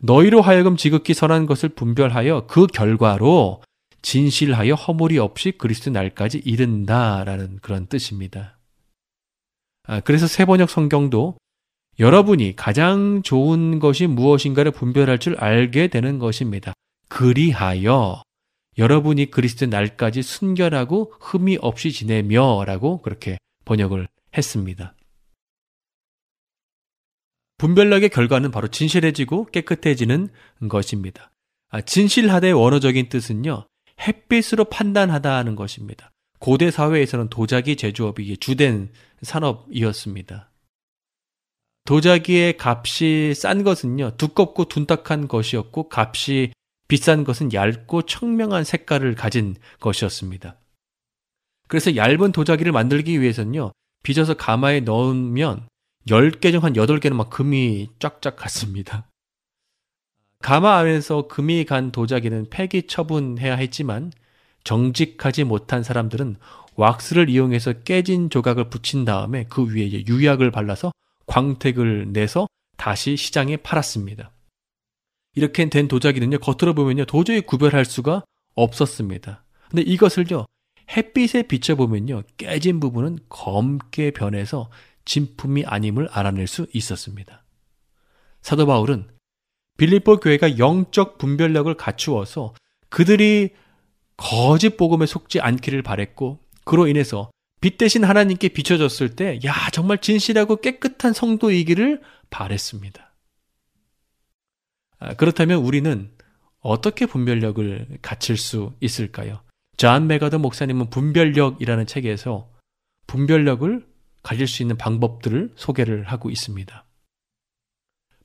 [0.03, 3.62] 너희로 하여금 지극히 선한 것을 분별하여 그 결과로
[4.03, 8.59] 진실하여 허물이 없이 그리스도 날까지 이른다라는 그런 뜻입니다.
[9.86, 11.36] 아, 그래서 세 번역 성경도
[11.99, 16.74] 여러분이 가장 좋은 것이 무엇인가를 분별할 줄 알게 되는 것입니다.
[17.09, 18.22] 그리하여
[18.76, 24.95] 여러분이 그리스도 날까지 순결하고 흠이 없이 지내며라고 그렇게 번역을 했습니다.
[27.65, 30.29] 분별력의 결과는 바로 진실해지고 깨끗해지는
[30.69, 31.31] 것입니다.
[31.71, 33.67] 아, 진실하다의 원어적인 뜻은요,
[34.07, 36.11] 햇빛으로 판단하다는 것입니다.
[36.41, 38.91] 고대 사회에서는 도자기 제조업이 주된
[39.23, 40.51] 산업이었습니다.
[41.87, 46.53] 도자기의 값이 싼 것은요, 두껍고 둔탁한 것이었고, 값이
[46.87, 50.59] 비싼 것은 얇고 청명한 색깔을 가진 것이었습니다.
[51.69, 55.67] 그래서 얇은 도자기를 만들기 위해서는요, 빚어서 가마에 넣으면
[56.09, 59.09] 10개 중 한 8개는 막 금이 쫙쫙 갔습니다.
[60.41, 64.13] 가마 안에서 금이 간 도자기는 폐기 처분해야 했지만
[64.65, 66.37] 정직하지 못한 사람들은
[66.77, 70.93] 왁스를 이용해서 깨진 조각을 붙인 다음에 그 위에 유약을 발라서
[71.27, 72.47] 광택을 내서
[72.77, 74.31] 다시 시장에 팔았습니다.
[75.37, 78.25] 이렇게 된 도자기는요, 겉으로 보면요, 도저히 구별할 수가
[78.55, 79.45] 없었습니다.
[79.71, 80.45] 근데 이것을요,
[80.95, 84.71] 햇빛에 비춰보면요, 깨진 부분은 검게 변해서
[85.05, 87.45] 진품이 아님을 알아낼 수 있었습니다.
[88.43, 89.09] 사도 바울은
[89.77, 92.55] 빌립보 교회가 영적 분별력을 갖추어서
[92.89, 93.51] 그들이
[94.17, 97.31] 거짓 복음에 속지 않기를 바랬고 그로 인해서
[97.61, 103.15] 빛 대신 하나님께 비춰졌을 때, 야, 정말 진실하고 깨끗한 성도이기를 바랬습니다.
[104.99, 106.11] 아, 그렇다면 우리는
[106.61, 109.41] 어떻게 분별력을 갖출 수 있을까요?
[109.77, 112.51] 존 맥아더 목사님은 분별력이라는 책에서
[113.07, 113.87] 분별력을
[114.25, 116.85] 가질 수 있는 방법들을 소개를 하고 있습니다.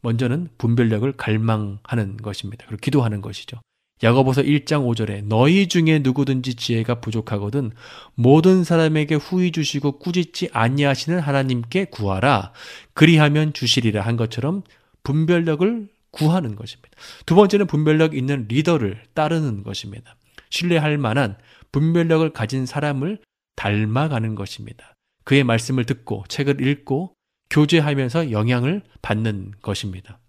[0.02, 2.66] 먼저는 분별력을 갈망하는 것입니다.
[2.68, 3.60] 그리고 기도하는 것이죠.
[4.02, 7.72] 야고보서 1장 5절에 너희 중에 누구든지 지혜가 부족하거든
[8.16, 12.54] 모든 사람에게 후히 주시고 꾸짖지 아니하시는 하나님께 구하라
[12.94, 14.64] 그리하면 주시리라 한 것처럼
[15.04, 16.90] 분별력을 구하는 것입니다.
[17.26, 20.16] 두 번째는 분별력 있는 리더를 따르는 것입니다.
[20.50, 21.38] 신뢰할 만한
[21.74, 23.20] 분별력을 가진 사람을
[23.58, 24.96] 닮아가는 것입니다.
[25.30, 27.14] 그의 말씀을 듣고 책을 읽고
[27.52, 30.20] 교제하면서 영향을 받는 것입니다.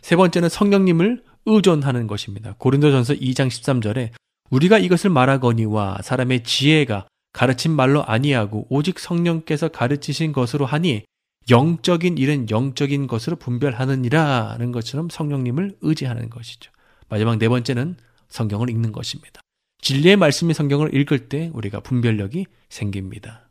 [0.00, 2.54] 세 번째는 성령님을 의존하는 것입니다.
[2.58, 4.10] 고린도전서 2장 13절에
[4.50, 11.02] 우리가 이것을 말하거니와 사람의 지혜가 가르친 말로 아니하고 오직 성령께서 가르치신 것으로 하니
[11.50, 16.70] 영적인 일은 영적인 것으로 분별하느니라는 것처럼 성령님을 의지하는 것이죠.
[17.08, 17.96] 마지막 네 번째는
[18.28, 19.40] 성경을 읽는 것입니다.
[19.80, 23.48] 진리의 말씀의 성경을 읽을 때 우리가 분별력이 생깁니다.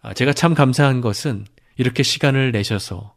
[0.00, 1.46] 아, 제가 참 감사한 것은
[1.76, 3.16] 이렇게 시간을 내셔서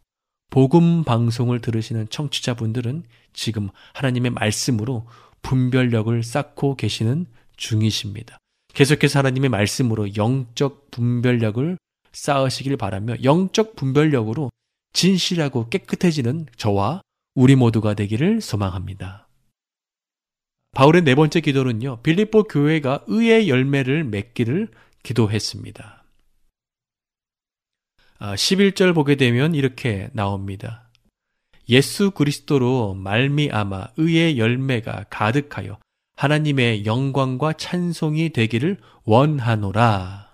[0.49, 5.07] 복음 방송을 들으시는 청취자분들은 지금 하나님의 말씀으로
[5.41, 7.25] 분별력을 쌓고 계시는
[7.57, 8.37] 중이십니다.
[8.73, 11.77] 계속해서 하나님의 말씀으로 영적 분별력을
[12.11, 14.49] 쌓으시길 바라며 영적 분별력으로
[14.93, 17.01] 진실하고 깨끗해지는 저와
[17.35, 19.24] 우리 모두가 되기를 소망합니다.
[20.75, 24.67] 바울의 네 번째 기도는요, 빌립보 교회가 의의 열매를 맺기를
[25.03, 26.03] 기도했습니다.
[28.19, 30.89] 11절 아, 보게 되면 이렇게 나옵니다.
[31.69, 35.79] 예수 그리스도로 말미암아 의의 열매가 가득하여
[36.17, 40.29] 하나님의 영광과 찬송이 되기를 원하노라.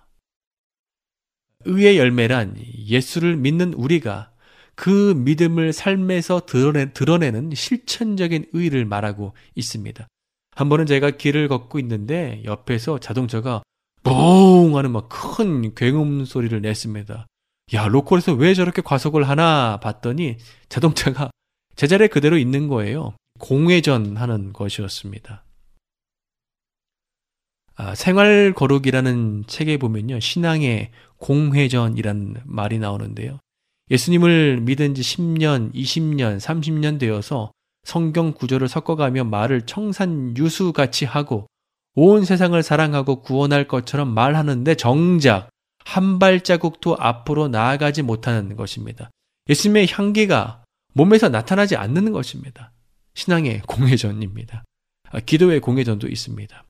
[1.66, 2.56] 의의 열매란
[2.88, 4.32] 예수를 믿는 우리가
[4.74, 10.08] 그 믿음을 삶에서 드러내, 드러내는 실천적인 의를 말하고 있습니다.
[10.56, 13.64] 한 번은 제가 길을 걷고 있는데 옆에서 자동차가
[14.04, 17.26] 뽕 하는 막 큰 굉음 소리를 냈습니다.
[17.74, 20.38] 야, 로컬에서 왜 저렇게 과속을 하나 봤더니
[20.70, 21.32] 자동차가
[21.76, 23.14] 제자리에 그대로 있는 거예요.
[23.40, 25.44] 공회전 하는 것이었습니다.
[27.76, 30.20] 아, 생활 거룩이라는 책에 보면요.
[30.20, 33.40] 신앙의 공회전이라는 말이 나오는데요.
[33.90, 37.52] 예수님을 믿은 지 10년, 20년, 30년 되어서
[37.84, 41.48] 성경 구조를 섞어가며 말을 청산유수같이 하고
[41.96, 45.50] 온 세상을 사랑하고 구원할 것처럼 말하는데 정작
[45.84, 49.10] 한 발자국도 앞으로 나아가지 못하는 것입니다.
[49.50, 50.64] 예수님의 향기가
[50.94, 52.72] 몸에서 나타나지 않는 것입니다.
[53.14, 54.64] 신앙의 공회전입니다.
[55.10, 56.64] 아, 기도의 공회전도 있습니다.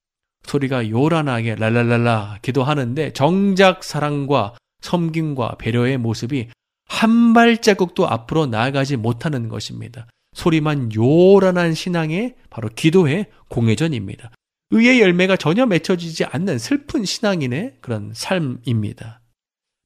[0.43, 6.49] 소리가 요란하게 랄랄랄라 기도하는데 정작 사랑과 섬김과 배려의 모습이
[6.87, 10.07] 한 발자국도 앞으로 나아가지 못하는 것입니다.
[10.33, 14.31] 소리만 요란한 신앙의 바로 기도의 공회전입니다.
[14.71, 19.21] 의의 열매가 전혀 맺혀지지 않는 슬픈 신앙인의 그런 삶입니다.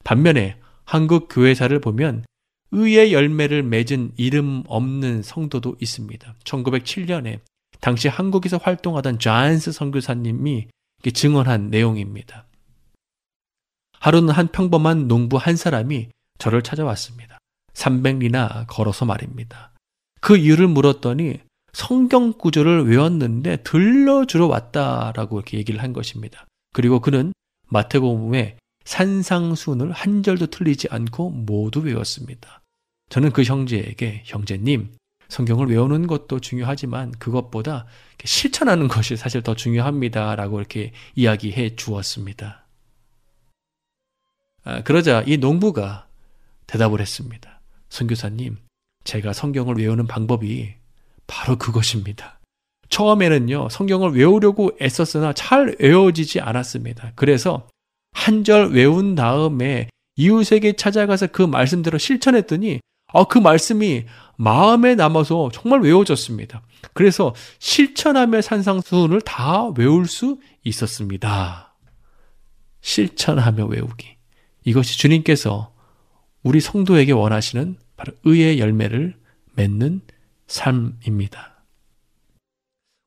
[0.03, 2.23] 반면에 한국 교회사를 보면
[2.71, 6.35] 의의 열매를 맺은 이름 없는 성도도 있습니다.
[6.43, 7.39] 1907년에
[7.79, 10.67] 당시 한국에서 활동하던 자인스 선교사님이
[11.13, 12.45] 증언한 내용입니다.
[13.99, 17.39] 하루는 한 평범한 농부 한 사람이 저를 찾아왔습니다.
[17.73, 19.71] 300리나 걸어서 말입니다.
[20.25, 21.39] 그 이유를 물었더니
[21.71, 26.47] 성경 구조를 외웠는데 들려주러 왔다라고 이렇게 얘기를 한 것입니다.
[26.73, 27.31] 그리고 그는
[27.67, 32.63] 마태복음의 산상순을 한 절도 틀리지 않고 모두 외웠습니다.
[33.09, 34.95] 저는 그 형제에게 형제님
[35.27, 37.85] 성경을 외우는 것도 중요하지만 그것보다
[38.23, 42.65] 실천하는 것이 사실 더 중요합니다라고 이렇게 이야기해 주었습니다.
[44.63, 46.07] 아, 그러자 이 농부가
[46.65, 47.61] 대답을 했습니다.
[47.89, 48.64] 선교사님,
[49.05, 50.73] 제가 성경을 외우는 방법이
[51.27, 52.39] 바로 그것입니다.
[52.89, 57.13] 처음에는요, 성경을 외우려고 애썼으나 잘 외워지지 않았습니다.
[57.15, 57.67] 그래서
[58.11, 62.79] 한 절 외운 다음에 이웃에게 찾아가서 그 말씀대로 실천했더니,
[63.13, 64.05] 아, 그 말씀이
[64.37, 66.61] 마음에 남아서 정말 외워졌습니다.
[66.93, 71.75] 그래서 실천하며 산상수훈을 다 외울 수 있었습니다.
[72.81, 74.15] 실천하며 외우기.
[74.63, 75.73] 이것이 주님께서
[76.43, 79.15] 우리 성도에게 원하시는 바로 의의 열매를
[79.55, 80.01] 맺는
[80.47, 81.63] 삶입니다.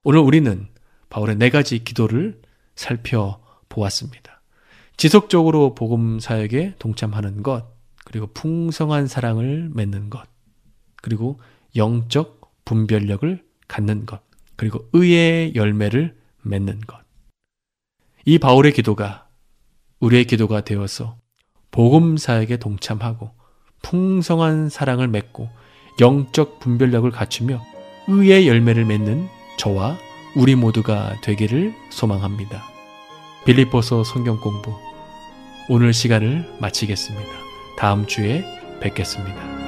[0.04, 0.68] 오늘 우리는
[1.10, 2.40] 바울의 네 가지 기도를
[2.74, 4.40] 살펴보았습니다.
[4.96, 7.66] 지속적으로 복음 사역에 동참하는 것,
[8.04, 10.26] 그리고 풍성한 사랑을 맺는 것,
[10.96, 11.40] 그리고
[11.76, 14.22] 영적 분별력을 갖는 것,
[14.56, 16.98] 그리고 의의 열매를 맺는 것.
[18.24, 19.28] 이 바울의 기도가
[20.00, 21.18] 우리의 기도가 되어서
[21.70, 23.37] 복음 사역에 동참하고
[23.82, 25.48] 풍성한 사랑을 맺고
[26.00, 27.60] 영적 분별력을 갖추며
[28.08, 29.28] 의의 열매를 맺는
[29.58, 29.98] 저와
[30.36, 32.62] 우리 모두가 되기를 소망합니다.
[33.44, 34.74] 빌립보서 성경 공부
[35.68, 37.30] 오늘 시간을 마치겠습니다.
[37.76, 38.44] 다음 주에
[38.80, 39.58] 뵙겠습니다.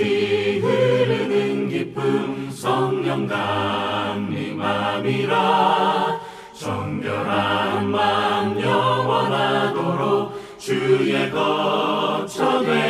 [0.00, 0.49] 기쁨
[2.60, 4.60] 성령 감림함이라
[6.52, 12.89] 정결한 맘 영원하도록 주의 거처 되